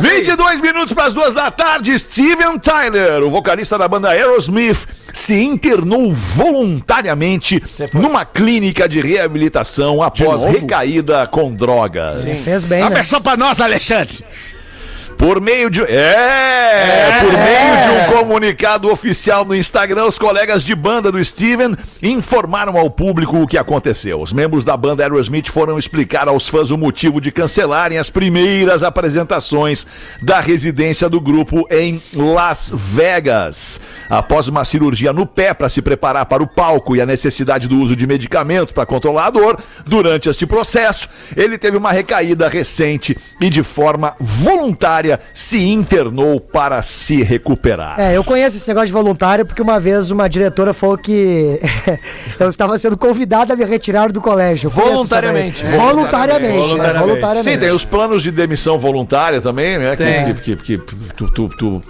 [0.00, 1.98] 22 minutos para as duas da tarde.
[1.98, 7.60] Steven Tyler, o vocalista da banda Aerosmith, se internou voluntariamente
[7.92, 12.22] numa clínica de reabilitação após recaída com drogas.
[12.44, 13.02] Fez bem, né?
[13.22, 14.24] pra nós, Alexandre.
[15.18, 15.82] Por meio de.
[15.82, 17.20] É!
[17.20, 22.76] Por meio de um comunicado oficial no Instagram, os colegas de banda do Steven informaram
[22.76, 24.20] ao público o que aconteceu.
[24.20, 28.82] Os membros da banda Aerosmith foram explicar aos fãs o motivo de cancelarem as primeiras
[28.82, 29.86] apresentações
[30.20, 33.80] da residência do grupo em Las Vegas.
[34.10, 37.78] Após uma cirurgia no pé para se preparar para o palco e a necessidade do
[37.78, 43.16] uso de medicamentos para controlar a dor, durante este processo, ele teve uma recaída recente
[43.40, 47.98] e de forma voluntária se internou para se recuperar.
[47.98, 51.60] É, eu conheço esse negócio de voluntário porque uma vez uma diretora falou que
[52.38, 54.70] eu estava sendo convidada a me retirar do colégio.
[54.70, 55.64] Voluntariamente.
[55.64, 56.56] Voluntariamente.
[56.56, 56.96] Voluntariamente.
[56.96, 57.50] é, voluntariamente.
[57.50, 59.96] Sim, tem os planos de demissão voluntária também, né?
[59.96, 60.34] Tem.
[60.34, 61.82] Que, que, que, que tu, tu, tu,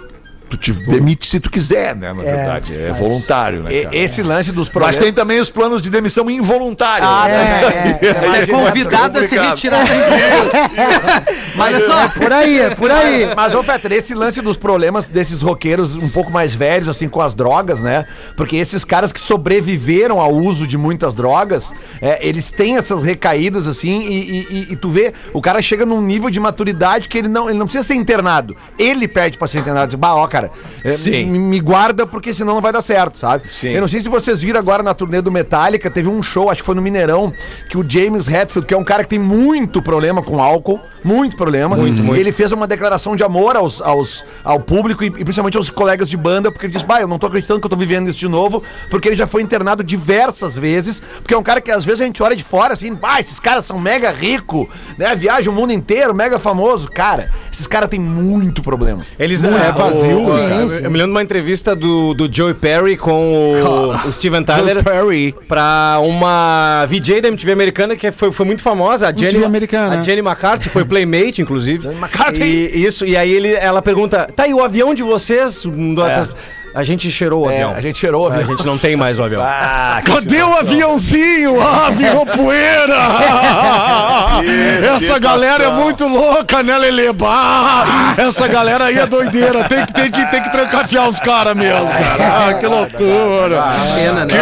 [0.49, 2.13] tu te demite se tu quiser, né?
[2.13, 3.83] Na verdade, é voluntário, né?
[3.83, 3.95] Cara?
[3.97, 4.97] esse lance dos Mas problemas.
[4.97, 7.05] tem também os planos de demissão involuntária.
[7.07, 7.61] Ah, né?
[8.01, 8.41] É, é, é.
[8.43, 11.25] É convidado a se retirar da empresa.
[11.59, 12.07] Olha só.
[12.09, 13.33] Por aí, é por aí.
[13.35, 17.21] Mas, ô Fetter, esse lance dos problemas desses roqueiros um pouco mais velhos, assim, com
[17.21, 18.05] as drogas, né?
[18.35, 23.67] Porque esses caras que sobreviveram ao uso de muitas drogas, é, eles têm essas recaídas,
[23.67, 27.17] assim, e, e- e- e tu vê, o cara chega num nível de maturidade que
[27.17, 28.55] ele não, ele não precisa ser internado.
[28.77, 29.87] Ele pede pra ser internado.
[29.87, 30.36] Diz, bah, ó, cara,
[30.83, 31.29] é, Sim.
[31.29, 33.51] me, me guarda porque senão não vai dar certo, sabe?
[33.51, 33.69] Sim.
[33.69, 36.61] Eu não sei se vocês viram agora na turnê do Metallica, teve um show, acho
[36.61, 37.33] que foi no Mineirão,
[37.69, 41.37] que o James Hetfield, que é um cara que tem muito problema com álcool, muito
[41.37, 41.75] problema.
[41.75, 42.19] Muito, muito.
[42.19, 46.09] Ele fez uma declaração de amor aos, aos, ao público e, e principalmente aos colegas
[46.09, 48.19] de banda, porque ele disse, bah, eu não tô acreditando que eu tô vivendo isso
[48.19, 51.85] de novo, porque ele já foi internado diversas vezes, porque é um cara que às
[51.85, 55.15] vezes a gente olha de fora assim, bah, esses caras são mega rico, né?
[55.15, 56.89] Viaja o mundo inteiro, mega famoso.
[56.91, 59.03] Cara, esses caras têm muito problema.
[59.19, 60.83] Eles Não é vazio, o- sim, eu, sim.
[60.83, 64.83] eu me lembro de uma entrevista do, do Joey Perry com o, o Steven Tyler
[64.83, 65.33] Perry.
[65.47, 69.99] pra uma VJ da MTV americana que foi, foi muito famosa, a Jenny, MTV americana.
[69.99, 71.87] a Jenny McCarthy, foi playmate, inclusive.
[71.87, 72.43] McCarthy.
[72.43, 75.63] E, isso, e aí ele, ela pergunta, tá, e o avião de vocês?
[75.63, 75.97] Do-
[76.75, 77.73] A gente cheirou o É, avião.
[77.75, 78.49] a gente cheirou o A avião.
[78.49, 79.41] gente não tem mais o avião.
[79.43, 81.59] Ah, que Cadê o aviãozinho?
[81.59, 82.95] Ah, virou poeira!
[84.79, 85.19] Essa situação.
[85.19, 87.11] galera é muito louca, né, Lelê?
[87.11, 89.63] Bah, essa galera aí é doideira.
[89.63, 92.47] Tem que, tem que, tem que trancafiar os caras mesmo, cara.
[92.49, 93.63] Ah, que loucura.
[93.95, 94.35] Pena, né?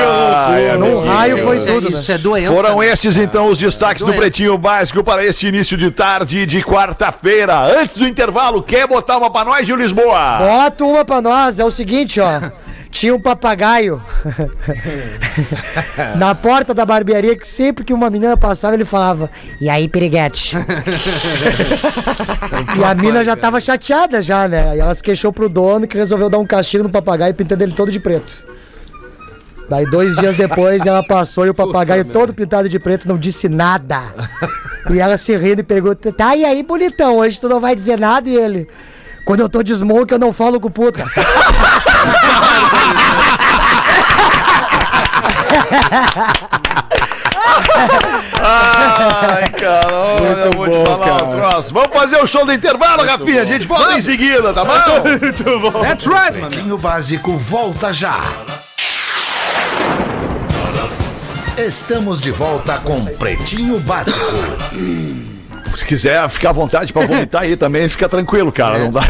[0.77, 1.99] Num raio foi Isso é- tudo, né?
[1.99, 2.51] Isso é doença.
[2.53, 2.88] Foram né?
[2.88, 4.19] estes então os destaques do Doença.
[4.21, 7.57] Pretinho Básico para este início de tarde de quarta-feira.
[7.79, 10.38] Antes do intervalo, quer botar uma pra nós, Gil Lisboa?
[10.39, 12.41] Bota uma pra nós, é o seguinte, ó.
[12.91, 14.01] Tinha um papagaio
[16.15, 20.56] na porta da barbearia que sempre que uma menina passava ele falava: E aí, piriguete?
[22.78, 24.78] e a mina já tava chateada já, né?
[24.78, 27.73] E ela se queixou pro dono que resolveu dar um castigo no papagaio pintando ele
[27.73, 28.56] todo de preto.
[29.69, 33.49] Daí dois dias depois ela passou e o papagaio todo pintado de preto não disse
[33.49, 34.01] nada.
[34.89, 37.99] E ela se rindo e pergunta: Tá, e aí, bonitão, hoje tu não vai dizer
[37.99, 38.30] nada?
[38.30, 38.67] E ele:
[39.25, 41.04] Quando eu tô de smoke eu não falo com puta.
[48.41, 51.73] Ai, cara, olha, eu vou te falar um troço.
[51.73, 53.41] Vamos fazer o show do intervalo, Rafinha.
[53.41, 54.71] A gente volta em seguida, tá bom?
[55.81, 56.49] That's right, mano.
[56.49, 58.19] Pretinho Básico volta já.
[61.57, 64.19] Estamos de volta com Pretinho Básico.
[65.73, 68.78] Se quiser ficar à vontade pra vomitar aí também, fica tranquilo, cara.
[68.78, 69.01] Não dá.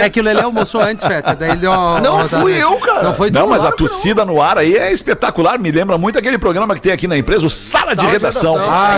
[0.00, 1.34] É que o Lelê almoçou antes, Feta.
[1.34, 2.00] Daí ele deu uma.
[2.00, 3.02] Não uma- fui eu, cara.
[3.02, 5.58] Não foi Não, mas a claro que tossida no ar aí é espetacular.
[5.58, 8.56] Me lembra muito aquele programa que tem aqui na empresa, o Sala de Redação.
[8.58, 8.96] Ah,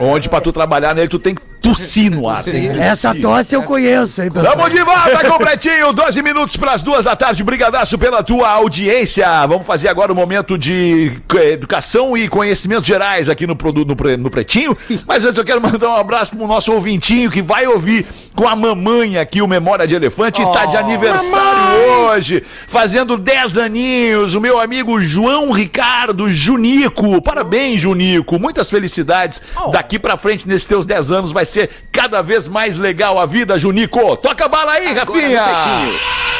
[0.00, 2.44] Onde pra tu trabalhar nele, tu tem que tossir no ar.
[2.78, 4.54] Essa tosse eu conheço, hein, pessoal?
[4.54, 7.42] Tamo de volta com o Pretinho, 12 minutos para as duas da tarde.
[7.42, 9.26] Brigadaço pela tua audiência.
[9.46, 14.30] Vamos fazer agora o momento de eh, educação e conhecimentos gerais aqui no, no, no
[14.30, 14.76] Pretinho.
[15.06, 18.56] Mas antes eu quero mandar um abraço pro nosso ouvintinho que vai ouvir com a
[18.56, 24.34] mamãe aqui o Memória de Elefante e tá de aniversário hoje, fazendo 10 aninhos.
[24.34, 27.22] O meu amigo João Ricardo Junico.
[27.22, 28.38] Parabéns, Junico.
[28.38, 29.40] Muitas felicidades.
[29.70, 33.58] Daqui pra frente, nesses teus 10 anos, vai ser cada vez mais legal a vida,
[33.58, 34.16] Junico.
[34.16, 35.44] Toca a bala aí, Agora Rafinha.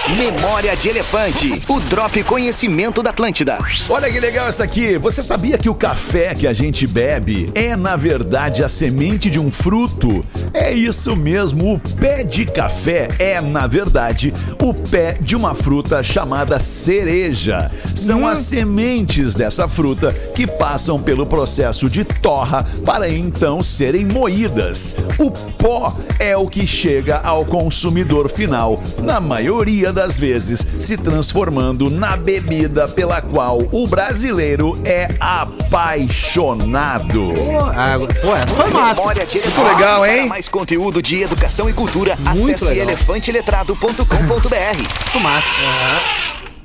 [0.08, 1.62] Memória de Elefante.
[1.66, 3.56] O Drop Conhecimento da Atlântida.
[3.88, 4.98] Olha que legal essa aqui.
[4.98, 9.40] Você sabia que o café que a gente bebe é, na verdade, a semente de
[9.40, 10.24] um fruto?
[10.52, 11.74] É isso mesmo.
[11.74, 17.70] O pé de café é, na verdade, o pé de uma fruta chamada cereja.
[17.94, 24.96] São as sementes dessa fruta que passam pelo processo de torra para então serem moídas.
[25.18, 31.90] O pó é o que chega ao consumidor final, na maioria das vezes se transformando
[31.90, 37.32] na bebida pela qual o brasileiro é apaixonado.
[37.76, 39.12] Ah, pô, essa foi massa.
[39.12, 39.62] Elefante.
[39.62, 40.26] legal, hein?
[40.26, 42.88] Mais conteúdo de educação e cultura, Muito acesse legal.
[42.88, 45.20] elefanteletrado.com.br.
[45.20, 45.48] Massa.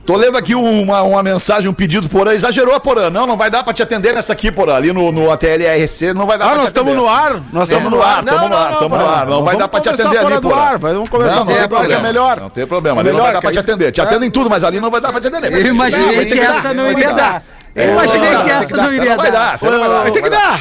[0.06, 2.34] Tô lendo aqui uma, uma mensagem, um pedido, Porã.
[2.34, 3.12] Exagerou a Porã.
[3.12, 4.74] Não, não vai dar pra te atender nessa aqui, Porã.
[4.76, 6.92] Ali no, no ATLRC não vai dar Ah, pra nós te atender.
[6.92, 7.40] estamos no ar?
[7.54, 9.28] Nós Estamos no ar, estamos no ar, estamos no ar.
[9.28, 10.56] Não vai dar pra te atender ali, Porã.
[10.56, 12.02] ar, vamos conversar Não, não tem é problema.
[12.02, 12.40] melhor.
[12.40, 13.92] Não tem problema, ali não Melhor, vai dar pra te atender.
[13.92, 15.54] Te atendo em tudo, mas ali não vai dar pra te atender.
[15.54, 17.44] Eu imaginei que essa não iria dar.
[17.76, 20.02] Eu imaginei que essa não iria Vai dar, não vai dar.
[20.02, 20.60] Vai ter que dar!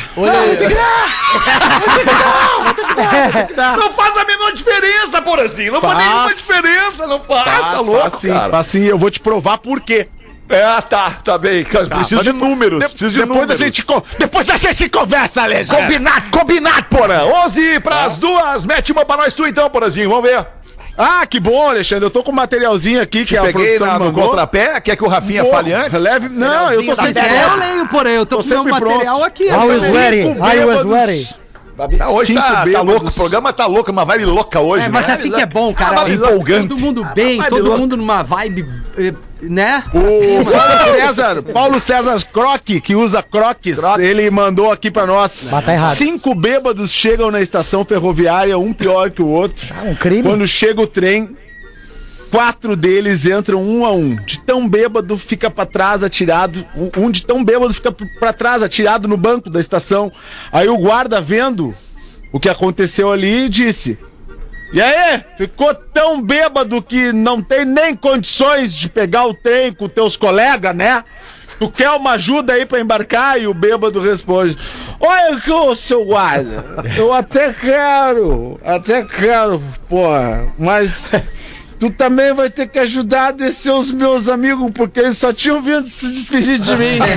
[3.76, 5.72] Não faz a menor diferença, Porãzinho.
[5.72, 8.10] Não faz nenhuma diferença, não faz, tá louco,
[8.50, 10.06] Faz sim, eu vou te provar por quê.
[10.50, 11.62] É, tá, tá bem.
[11.62, 13.60] Preciso de números, preciso de depois números.
[13.60, 13.84] A gente,
[14.18, 15.82] depois a gente conversa, Alexandre.
[15.82, 17.24] Combinado, combinado, Porã.
[17.44, 18.64] 11 pras duas.
[18.64, 20.08] Mete uma pra nós tu então, Porãzinho.
[20.08, 20.46] Vamos ver.
[20.98, 22.04] Ah, que bom, Alexandre.
[22.04, 24.24] Eu tô com um materialzinho aqui que a Peguei produção na, no mandou.
[24.30, 24.80] contrapé.
[24.80, 26.00] Quer que o Rafinha Pô, fale antes?
[26.02, 26.28] Leve...
[26.28, 28.14] Não, eu tô Se sempre quiser, eu leio, porém.
[28.14, 29.24] Eu tô, Tô com meu sempre material pronto.
[29.28, 29.44] aqui.
[29.44, 31.28] I was ready, I was ready.
[32.00, 33.06] Ah, hoje tá, tá louco.
[33.06, 34.86] O programa tá louco, uma vibe louca hoje.
[34.86, 35.14] É, mas né?
[35.14, 36.00] assim que é bom, cara.
[36.02, 36.68] vibe empolgante.
[36.70, 37.78] Todo mundo bem, Vibe todo louca.
[37.78, 39.82] mundo numa vibe, eh, né?
[39.92, 40.44] O.
[40.50, 45.44] Paulo César, Paulo César Croque, que usa croques, ele mandou aqui pra nós.
[45.50, 45.96] Mas tá errado.
[45.96, 49.66] Cinco bêbados chegam na estação ferroviária, um pior que o outro.
[49.76, 50.22] Ah, um crime.
[50.22, 51.36] Quando chega o trem,
[52.30, 54.16] quatro deles entram um a um.
[54.16, 58.32] De tão bêbado fica pra trás atirado, um, um de tão bêbado fica p- pra
[58.32, 60.12] trás atirado no banco da estação.
[60.52, 61.74] Aí o guarda vendo
[62.32, 63.96] o que aconteceu ali disse:
[64.72, 69.88] "E aí, ficou tão bêbado que não tem nem condições de pegar o trem com
[69.88, 71.04] teus colegas, né?"
[71.58, 73.40] Tu quer uma ajuda aí pra embarcar?
[73.40, 74.56] E o bêbado responde:
[75.00, 76.64] Olha que ô seu guarda,
[76.96, 81.10] eu até quero, até quero, porra, mas
[81.78, 85.60] tu também vai ter que ajudar a descer os meus amigos, porque eles só tinham
[85.62, 86.98] vindo se despedir de mim.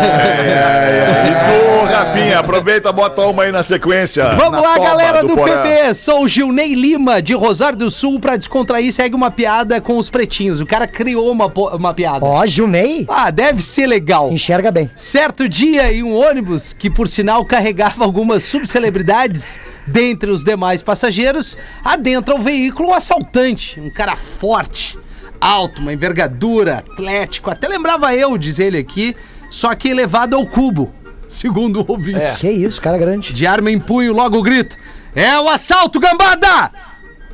[0.00, 4.24] E tu, Rafinha, aproveita, bota uma aí na sequência.
[4.30, 5.62] Vamos Na lá, galera do, Porã.
[5.62, 5.94] PB.
[5.94, 10.08] Sou o Gilney Lima, de Rosário do Sul, pra descontrair, segue uma piada com os
[10.10, 10.60] pretinhos.
[10.60, 12.24] O cara criou uma, uma piada.
[12.24, 14.30] Ó, Junei, Ah, deve ser legal.
[14.32, 14.90] enxerga bem.
[14.96, 19.60] Certo dia, em um ônibus que, por sinal, carregava algumas subcelebridades,
[19.90, 24.98] dentre os demais passageiros, adentra o veículo um assaltante, um cara forte,
[25.40, 29.16] alto, uma envergadura, atlético, até lembrava eu, diz ele aqui,
[29.50, 30.92] só que elevado ao cubo,
[31.28, 32.38] segundo o ouvinte.
[32.38, 33.32] Que isso, cara grande.
[33.32, 34.76] De arma em punho, logo grita:
[35.14, 36.70] É o assalto, gambada!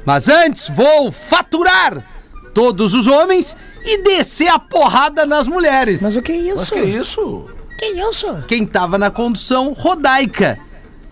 [0.05, 2.03] Mas antes vou faturar
[2.55, 6.01] todos os homens e descer a porrada nas mulheres.
[6.01, 6.73] Mas o que é isso?
[6.73, 7.47] Que isso?
[7.79, 8.45] Que isso?
[8.49, 10.59] Quem tava na condução, Rodaica.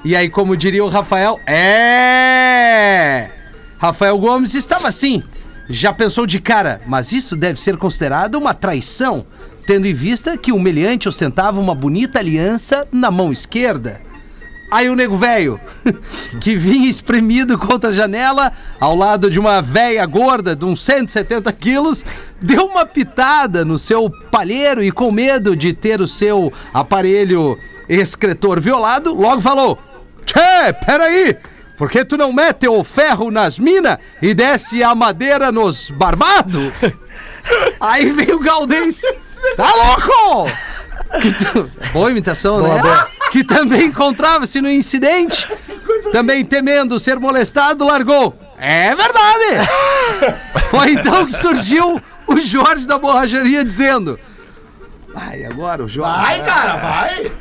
[0.04, 3.30] E aí, como diria o Rafael, é.
[3.78, 5.22] Rafael Gomes estava assim.
[5.66, 9.24] Já pensou de cara, mas isso deve ser considerado uma traição,
[9.66, 13.98] tendo em vista que o meliante ostentava uma bonita aliança na mão esquerda.
[14.70, 15.58] Aí o nego velho,
[16.38, 21.50] que vinha espremido contra a janela, ao lado de uma véia gorda de uns 170
[21.52, 22.04] quilos,
[22.42, 28.60] deu uma pitada no seu palheiro e com medo de ter o seu aparelho excretor
[28.60, 29.78] violado, logo falou:
[30.26, 31.36] Tchê, peraí!
[31.76, 36.72] Por que tu não mete o ferro nas minas e desce a madeira nos barbados?
[37.80, 39.12] Aí veio o Gaudêncio.
[39.56, 40.50] Tá louco?
[41.20, 42.80] Que tu- Boa imitação, né?
[43.32, 45.46] Que também encontrava-se no incidente.
[46.12, 48.38] Também temendo ser molestado, largou.
[48.56, 49.68] É verdade!
[50.70, 54.18] Foi então que surgiu o Jorge da borracharia dizendo.
[55.14, 56.16] Ai, agora o Jorge.
[56.20, 57.32] Vai, cara, vai!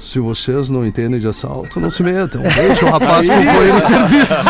[0.00, 2.40] Se vocês não entendem de assalto, não se metam.
[2.42, 4.44] Deixa o rapaz concluir o serviço.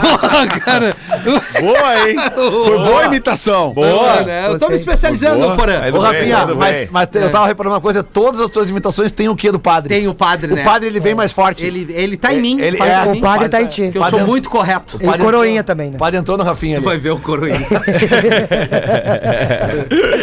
[0.00, 0.96] Porra, cara.
[1.60, 2.16] Boa, hein?
[2.34, 3.70] Foi boa a imitação.
[3.72, 4.48] Boa, né?
[4.48, 5.80] Eu tô me especializando, Porã.
[5.82, 9.28] Aí Ô, Rafinha, mas, mas eu tava reparando uma coisa, todas as tuas imitações têm
[9.28, 9.94] o quê do padre?
[9.94, 10.64] Tem o padre, O né?
[10.64, 11.64] padre, ele vem mais forte.
[11.64, 12.60] Ele, ele tá em mim.
[12.60, 13.82] Ele- é, tá O padre tá em ti.
[13.84, 14.98] Porque eu sou muito correto.
[15.00, 15.96] E coroinha também, né?
[15.96, 16.84] O padre entrou no Rafinha Tu ali.
[16.86, 17.56] vai ver o coroinha.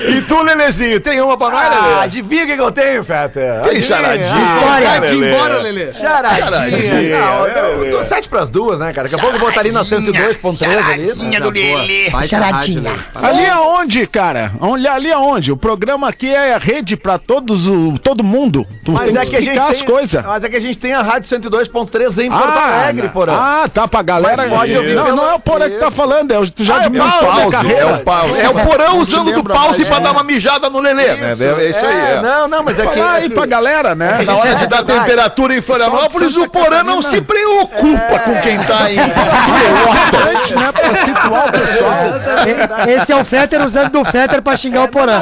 [0.07, 1.99] E tu, Lelezinho, tem uma pra nós, Ah, Lele?
[2.01, 3.61] adivinha o que eu tenho, Fetter?
[3.61, 4.25] Tem charadinha.
[4.25, 5.13] História.
[5.27, 5.93] embora, Lelê.
[5.93, 7.19] Charadinha.
[7.19, 7.91] Não, eu- eu Lelê?
[7.91, 9.07] dou sete pras duas, né, cara?
[9.07, 12.09] Daqui a pouco eu vou estar ali na 102.3 ali.
[12.09, 12.93] Vai Charadinha.
[13.15, 14.51] Ali aonde, cara?
[14.59, 15.51] Onde- Ali aonde?
[15.51, 18.65] O programa aqui é a rede pra todos, o, todo mundo.
[18.83, 20.25] Tu Mas tem é que a gente explicar as tem, coisas.
[20.25, 23.33] Mas é que a gente tem a Rádio 102.3 em Porto Alegre, porra.
[23.63, 24.43] Ah, tá, pra galera.
[24.53, 26.89] Ouvir não, não é o Porã que tá falando, é o, tu já Ah, é
[26.89, 27.11] minha né,
[27.51, 27.79] carreira.
[27.79, 29.99] É o, pau, é o porão usando do pause pra é.
[29.99, 31.35] dar uma mijada no Lelê, né?
[31.59, 31.95] É isso aí.
[31.95, 32.21] é.
[32.21, 32.99] Não, não, mas é que...
[32.99, 34.23] É aí pra galera, né?
[34.25, 38.57] Na hora de É dar temperatura em Florianópolis, o porã não se preocupa com quem
[38.59, 39.13] tá em né?
[40.83, 42.87] Pra situar o pessoal.
[42.87, 45.21] Esse é o Fetter usando do Fetter pra xingar o Porã.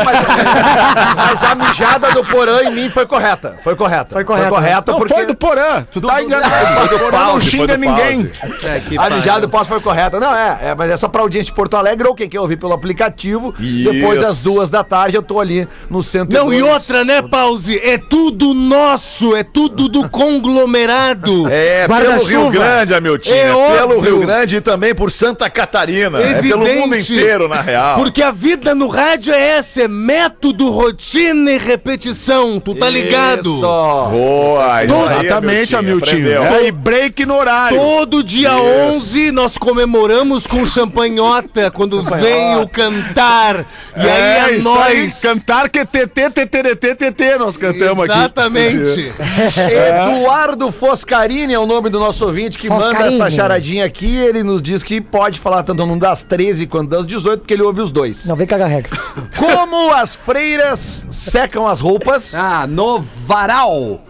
[1.16, 3.55] Mas a mijada do Porã em mim foi correta.
[3.64, 4.07] Foi correta.
[4.12, 4.49] Foi correta.
[4.49, 5.14] Foi correta Não, porque...
[5.14, 5.84] foi do Porã.
[5.91, 6.53] Tu tá enganado.
[6.53, 8.26] Foi do O Porã pause, não xinga ninguém.
[8.28, 8.66] pause.
[8.68, 9.41] É, que A mijada né?
[9.41, 10.20] do pós foi correta.
[10.20, 12.57] Não, é, é, mas é só pra audiência de Porto Alegre ou quem quer ouvir
[12.57, 13.53] pelo aplicativo.
[13.59, 13.91] Isso.
[13.91, 16.34] Depois, às duas da tarde, eu tô ali no centro.
[16.34, 17.80] Não, e outra, né, Pause?
[17.84, 21.47] É tudo nosso, é tudo do conglomerado.
[21.49, 22.22] É, pelo.
[22.24, 23.36] Rio Grande, Amiltinho.
[23.36, 23.45] É
[23.78, 24.01] pelo óbvio.
[24.01, 26.20] Rio Grande e também por Santa Catarina.
[26.20, 26.80] É pelo Evidente.
[26.80, 27.96] mundo inteiro, na real.
[27.98, 33.54] Porque a vida no rádio é essa, é método, rotina e repetição, tu tá ligado?
[33.54, 33.62] Isso.
[33.62, 36.39] Boa, isso aí, Exatamente, Amiltinho.
[36.39, 36.44] aprendeu.
[36.44, 37.78] É, e break no horário.
[37.78, 38.98] Todo dia Isso.
[38.98, 43.66] 11 nós comemoramos com champanhota quando vem o cantar.
[43.96, 44.62] E aí é, é aí.
[44.62, 45.22] nós.
[45.22, 48.18] Cantar que TT, TTT, TT, nós cantamos aqui.
[48.18, 49.12] Exatamente.
[50.12, 53.16] Eduardo Foscarini é o nome do nosso ouvinte que manda Foscarini.
[53.16, 54.16] essa charadinha aqui.
[54.16, 57.64] Ele nos diz que pode falar tanto no das 13 quanto das 18, porque ele
[57.64, 58.26] ouve os dois.
[58.26, 58.92] Não vem cagar regra.
[59.38, 62.34] Como as freiras secam as roupas?
[62.36, 64.02] Ah, no varal.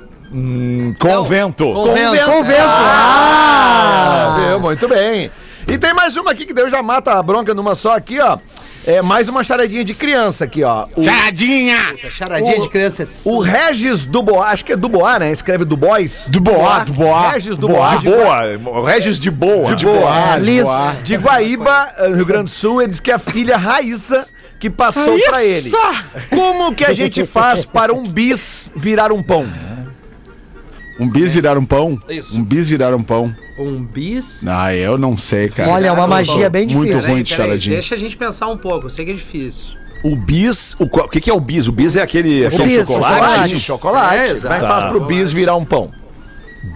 [0.98, 1.66] Convento.
[1.66, 2.26] Convento.
[2.26, 2.64] Convento.
[2.64, 4.60] Ah, viu?
[4.60, 5.30] muito bem.
[5.68, 8.38] E tem mais uma aqui que Deus já mata a bronca numa só aqui, ó.
[8.86, 10.88] É mais uma charadinha de criança aqui, ó.
[10.96, 11.78] O, Charadinha!
[12.10, 13.24] Charadinha O- de crianças.
[13.28, 15.32] o Regis Dubois, acho que é Dubois, né?
[15.32, 16.28] Escreve Dubois.
[16.32, 17.32] Dubois, Dubois.
[17.34, 18.00] Regis Dubois.
[18.00, 18.80] De boa.
[18.80, 19.76] O Regis de boa.
[19.76, 20.36] De boa.
[20.38, 20.68] Liz.
[21.04, 24.28] De Guaíba, no Rio Grande do Sul, ele diz que é a filha Raíssa
[24.60, 25.72] que passou pra ele.
[26.32, 29.48] Como que a gente faz para um bis virar um pão?
[31.00, 32.00] Um bis virar um pão?
[32.10, 32.36] Isso.
[32.38, 33.34] Um bis virar um pão.
[33.58, 34.44] Um bis.
[34.48, 35.70] Ah, eu não sei, cara.
[35.70, 37.12] Olha, é uma magia bem Muito difícil.
[37.12, 37.74] ruim de charadinha.
[37.76, 39.78] deixa a gente pensar um pouco, eu sei que é difícil.
[40.04, 41.68] O bis, o, o que, que é o bis?
[41.68, 43.16] O bis é aquele, aquele bis, chocolate?
[43.16, 43.60] chocolate.
[43.60, 44.16] Chocolate.
[44.16, 44.56] É, exato.
[44.56, 45.92] É que faz pro bis virar um pão?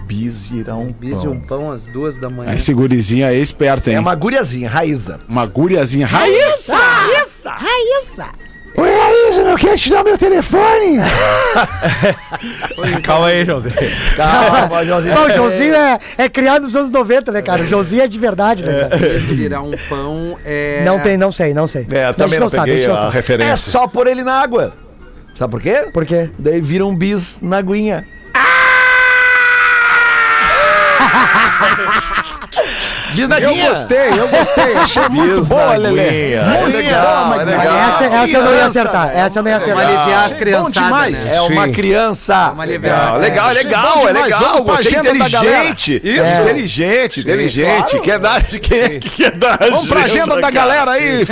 [0.06, 2.52] Bis virar um Bis e um pão às duas da manhã.
[2.54, 3.96] Esse gurizinho é esperto, hein?
[3.96, 5.20] É uma guriazinha, raíza.
[5.28, 6.06] Uma guriazinha.
[6.06, 6.68] Raiz!
[6.68, 6.76] Oi,
[9.06, 10.98] Raíssa, não quer te dar meu telefone?
[13.02, 13.74] Calma aí, Joãozinho.
[14.16, 15.14] Calma, Joãozinho.
[15.14, 17.62] Não, o Joãozinho é, é criado nos anos 90, né, cara?
[17.62, 18.96] O Joãozinho é de verdade, né, cara?
[18.96, 20.82] Bis virar um pão é.
[20.84, 21.86] Não tem, não sei, não sei.
[21.90, 23.12] É, também gente não, sabe, a não a sabe.
[23.12, 23.56] É referência.
[23.56, 24.72] só pôr ele na água.
[25.34, 25.88] Sabe por quê?
[25.92, 26.30] Por quê?
[26.38, 28.06] Daí vira um bis na aguinha.
[33.28, 34.76] Na Eu gostei, eu gostei.
[34.76, 36.32] Achei muito boa, Lelê.
[36.34, 37.76] É legal, é legal.
[37.76, 39.16] Essa, essa eu não ia acertar.
[39.16, 39.86] Essa eu não ia acertar.
[39.86, 41.24] aliviar as Bom criançadas, demais.
[41.24, 41.36] né?
[41.36, 42.54] É uma criança.
[42.58, 43.16] Aliviar.
[43.18, 44.62] Legal, legal, é legal, é legal.
[44.62, 45.56] Gostei agenda da galera.
[45.64, 46.00] inteligente.
[46.04, 46.40] Isso.
[46.42, 48.00] Inteligente, inteligente.
[48.00, 50.52] Quer dar, quer, quer dar Vamos pra agenda da cara.
[50.52, 51.26] galera aí.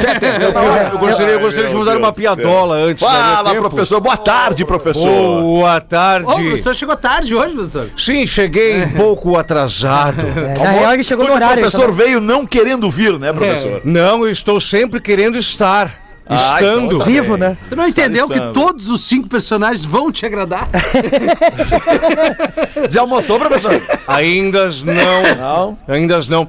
[0.93, 3.03] Eu gostaria, eu gostaria de mandar uma piadola antes.
[3.07, 3.55] Fala, né?
[3.55, 3.69] Tempo.
[3.71, 4.01] professor.
[4.01, 5.41] Boa tarde, professor.
[5.43, 6.27] Boa tarde.
[6.27, 7.91] Ô, o professor chegou tarde hoje, professor.
[7.97, 10.25] Sim, cheguei um pouco atrasado.
[10.45, 11.63] É, na real, ele chegou no horário.
[11.75, 13.81] O professor veio não querendo vir, né, professor?
[13.85, 16.03] Não, eu estou sempre querendo estar.
[16.27, 16.87] Ah, Estando.
[16.87, 17.55] então tá Vivo, né?
[17.69, 18.53] Tu não Está entendeu que listando.
[18.55, 20.71] todos os cinco personagens vão te agradar?
[22.91, 23.81] Já almoçou, professor?
[24.09, 25.37] Ainda não.
[25.37, 25.79] Não.
[25.87, 26.49] Ainda não.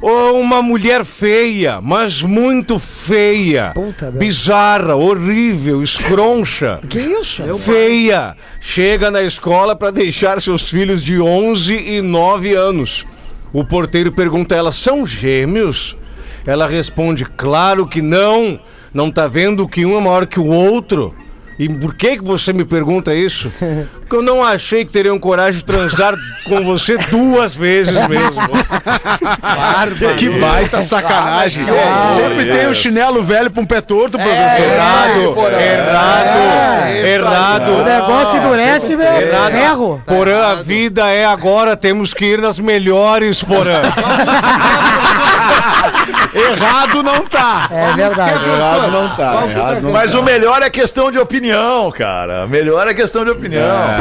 [0.00, 3.72] Oh, uma mulher feia, mas muito feia.
[3.74, 4.12] Puta.
[4.12, 6.78] Bizarra, horrível, escroncha.
[6.88, 7.42] Que isso?
[7.58, 8.36] feia.
[8.60, 13.04] Chega na escola para deixar seus filhos de 11 e 9 anos.
[13.52, 15.96] O porteiro pergunta a ela: "São gêmeos?"
[16.46, 18.60] Ela responde: "Claro que não.
[18.94, 21.14] Não tá vendo que um é maior que o outro?"
[21.58, 23.50] E por que que você me pergunta isso?
[24.06, 28.40] Porque eu não achei que teriam coragem de transar com você duas vezes mesmo.
[30.16, 31.66] Que baita sacanagem.
[31.68, 32.82] Ah, Sempre tem o isso.
[32.82, 34.64] chinelo velho pra um pé torto, professor.
[34.64, 35.58] Errado, Porã.
[35.58, 36.38] errado,
[36.86, 37.68] É, errado.
[37.72, 39.12] O negócio endurece, meu.
[39.12, 39.50] Errado.
[39.52, 40.02] Ferro.
[40.06, 43.82] Porã, a vida é agora, temos que ir nas melhores, Porã.
[46.34, 47.68] Errado não tá.
[47.70, 48.44] É verdade.
[48.48, 49.42] Errado não tá.
[49.48, 52.46] Errado não Mas o melhor é questão de opinião, cara.
[52.46, 53.62] Melhor é questão de opinião.
[53.62, 53.95] É,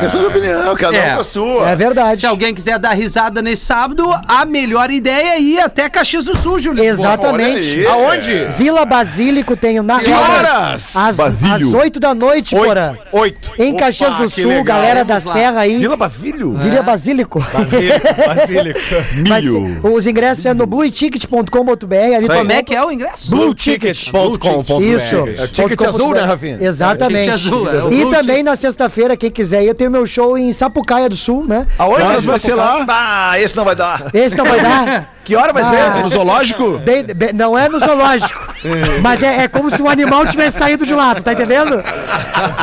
[0.00, 1.12] questão de opinião, cada É.
[1.12, 1.68] um com a sua.
[1.70, 2.20] É verdade.
[2.20, 6.36] Se alguém quiser dar risada nesse sábado, a melhor ideia é ir até Caxias do
[6.36, 6.82] Sul, Júlio.
[6.84, 7.80] Exatamente.
[7.80, 7.86] Aí.
[7.86, 8.44] Aonde?
[8.56, 10.96] Vila Basílico tem na Que horas?
[10.96, 11.68] Às, Basílio.
[11.68, 12.96] às 8 da noite, porã.
[13.12, 13.50] Oito.
[13.58, 14.64] Em Caxias do que Sul, legal.
[14.64, 15.32] galera da Vamos lá.
[15.32, 15.78] Serra aí.
[15.78, 16.52] Vila Basílio?
[16.54, 17.40] Vila Basílico.
[17.52, 18.80] Basílico.
[19.28, 19.80] Mas, Milho.
[19.94, 22.26] os ingressos é no blueticket.com.br.
[22.36, 23.30] Como é que é o ingresso?
[23.30, 24.82] Blueticket.com.br.
[24.82, 25.16] Isso.
[25.16, 26.58] É o ticket azul, né, Rafinha?
[26.60, 27.20] Exatamente.
[27.24, 30.52] Ticket azul, é e Blue também na sexta-feira, quem quiser eu tenho meu show em
[30.52, 31.66] Sapucaia do Sul, né?
[31.78, 32.84] Aonde Mas vai ser lá.
[32.88, 34.06] Ah, esse não vai dar.
[34.14, 35.14] Esse não vai dar.
[35.30, 35.70] Que hora vai Ah.
[35.94, 36.02] ser?
[36.02, 36.78] No zoológico?
[36.78, 38.52] Bem- bem- não é no zoológico.
[39.00, 41.80] mas é, é como se um animal tivesse saído de lá, tu tá entendendo?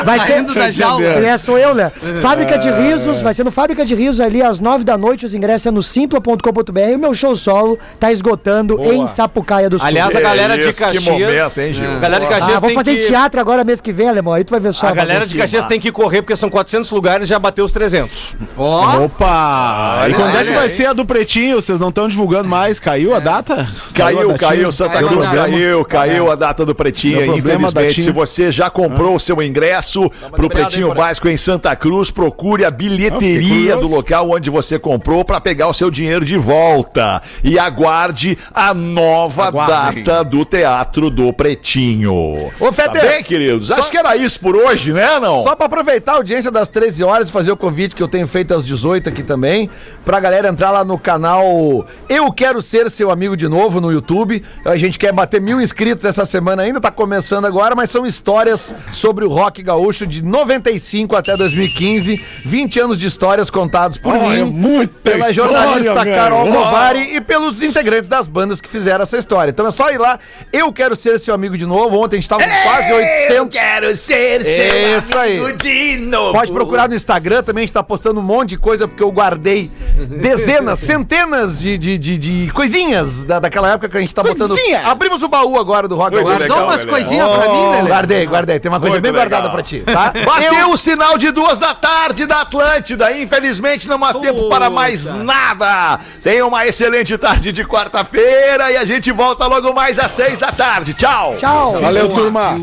[0.04, 1.02] Vai Saindo da jaula.
[1.06, 1.90] É, sou eu, né?
[2.22, 5.26] Fábrica de Risos, vai ser no Fábrica de Risos ali às nove da noite.
[5.26, 6.96] Os ingressos é no simpla.com.br.
[6.96, 9.88] O meu show solo tá esgotando em Sapucaia do Sul.
[9.88, 11.04] Aliás, a galera de isso, que Caxias.
[11.06, 11.92] momento, hein, Gil?
[11.92, 13.08] A galera de ah, Caxias vou tem fazer que.
[13.08, 14.34] teatro agora mês que vem, alemão.
[14.34, 14.88] Aí tu vai ver só.
[14.88, 17.72] A galera de Caxias tem que correr porque são 400 lugares e já bateu os
[17.72, 18.36] 300.
[18.58, 20.06] Ó, Opa!
[20.10, 20.70] E quando é que vai aí.
[20.70, 21.62] ser a do Pretinho?
[21.62, 22.57] Vocês não estão divulgando mais?
[22.82, 23.68] Caiu a data?
[23.94, 24.72] Caiu, caiu?
[24.72, 28.02] Santa Cruz caiu, caiu a data do Pretinho, infelizmente.
[28.02, 32.68] Se você já comprou o seu ingresso pro Pretinho Básico em Santa Cruz, procure a
[32.68, 37.22] Ah, bilheteria do local onde você comprou para pegar o seu dinheiro de volta.
[37.44, 40.04] E aguarde a nova Aguardem.
[40.04, 42.14] data do Teatro do Pretinho.
[42.60, 43.72] Ô, Tá Feder, bem, queridos?
[43.72, 45.44] Acho que era isso por hoje, né, não?
[45.44, 48.28] Só pra aproveitar a audiência das 13 horas e fazer o convite que eu tenho
[48.28, 49.70] feito às 18 aqui também,
[50.06, 54.44] pra galera entrar lá no canal Eu Quero Ser Seu Amigo de Novo no YouTube.
[54.66, 58.74] A gente quer bater mil inscritos essa semana ainda, tá começando agora, mas são histórias
[58.94, 62.24] sobre o rock gaúcho de 95 até 2015.
[62.46, 66.16] 20 anos de histórias contados por Olha, mim, muita pela história, jornalista velho.
[66.16, 66.66] Carol Uau.
[66.66, 69.52] Movari e pelos integrantes das bandas que fizeram essa história.
[69.52, 70.20] Então é só ir lá,
[70.52, 71.98] Eu Quero Ser Seu Amigo de Novo.
[72.02, 73.50] Ontem a gente tava com quase 800.
[73.52, 75.40] quero ser seu Isso aí.
[75.40, 76.32] amigo de novo.
[76.32, 79.12] Pode procurar no Instagram também, a gente tá postando um monte de coisa, porque eu
[79.12, 79.70] guardei
[80.22, 84.50] dezenas, centenas de, de, de, de coisinhas da, daquela época que a gente tá botando.
[84.50, 84.86] Coisinhas?
[84.86, 87.90] Abrimos o baú agora do Rock Muito guardou legal, umas coisinhas pra mim, né, Lelê?
[87.90, 88.60] Guardei, guardei.
[88.60, 89.30] Tem uma coisa Muito bem legal.
[89.30, 90.12] guardada pra ti, tá?
[90.26, 93.18] Bateu o sinal de duas da tarde da Atlântida.
[93.18, 95.24] Infelizmente não há tempo para mais Puta.
[95.24, 96.00] nada.
[96.22, 100.52] Tenha uma excelente tarde de quarta-feira e a gente volta logo mais às seis da
[100.52, 100.94] tarde.
[100.94, 101.36] Tchau.
[101.38, 101.80] Tchau.
[101.80, 102.60] Valeu, turma.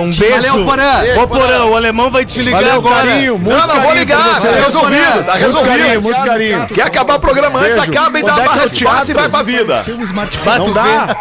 [0.00, 0.48] um beijo.
[0.48, 1.22] Valeu, Porã.
[1.22, 3.06] Ô, Porã, o alemão vai te ligar Valeu, agora.
[3.06, 3.38] carinho.
[3.38, 4.40] Muito Não, não vou ligar.
[4.40, 5.24] Tá resolvido.
[5.24, 5.78] Tá Muito resolvido.
[5.78, 6.66] carinho, muito carinho.
[6.66, 9.42] Quer acabar o programa antes, acaba e dá é uma que resposta e vai pra
[9.42, 9.82] vida.
[10.58, 11.16] Não dá.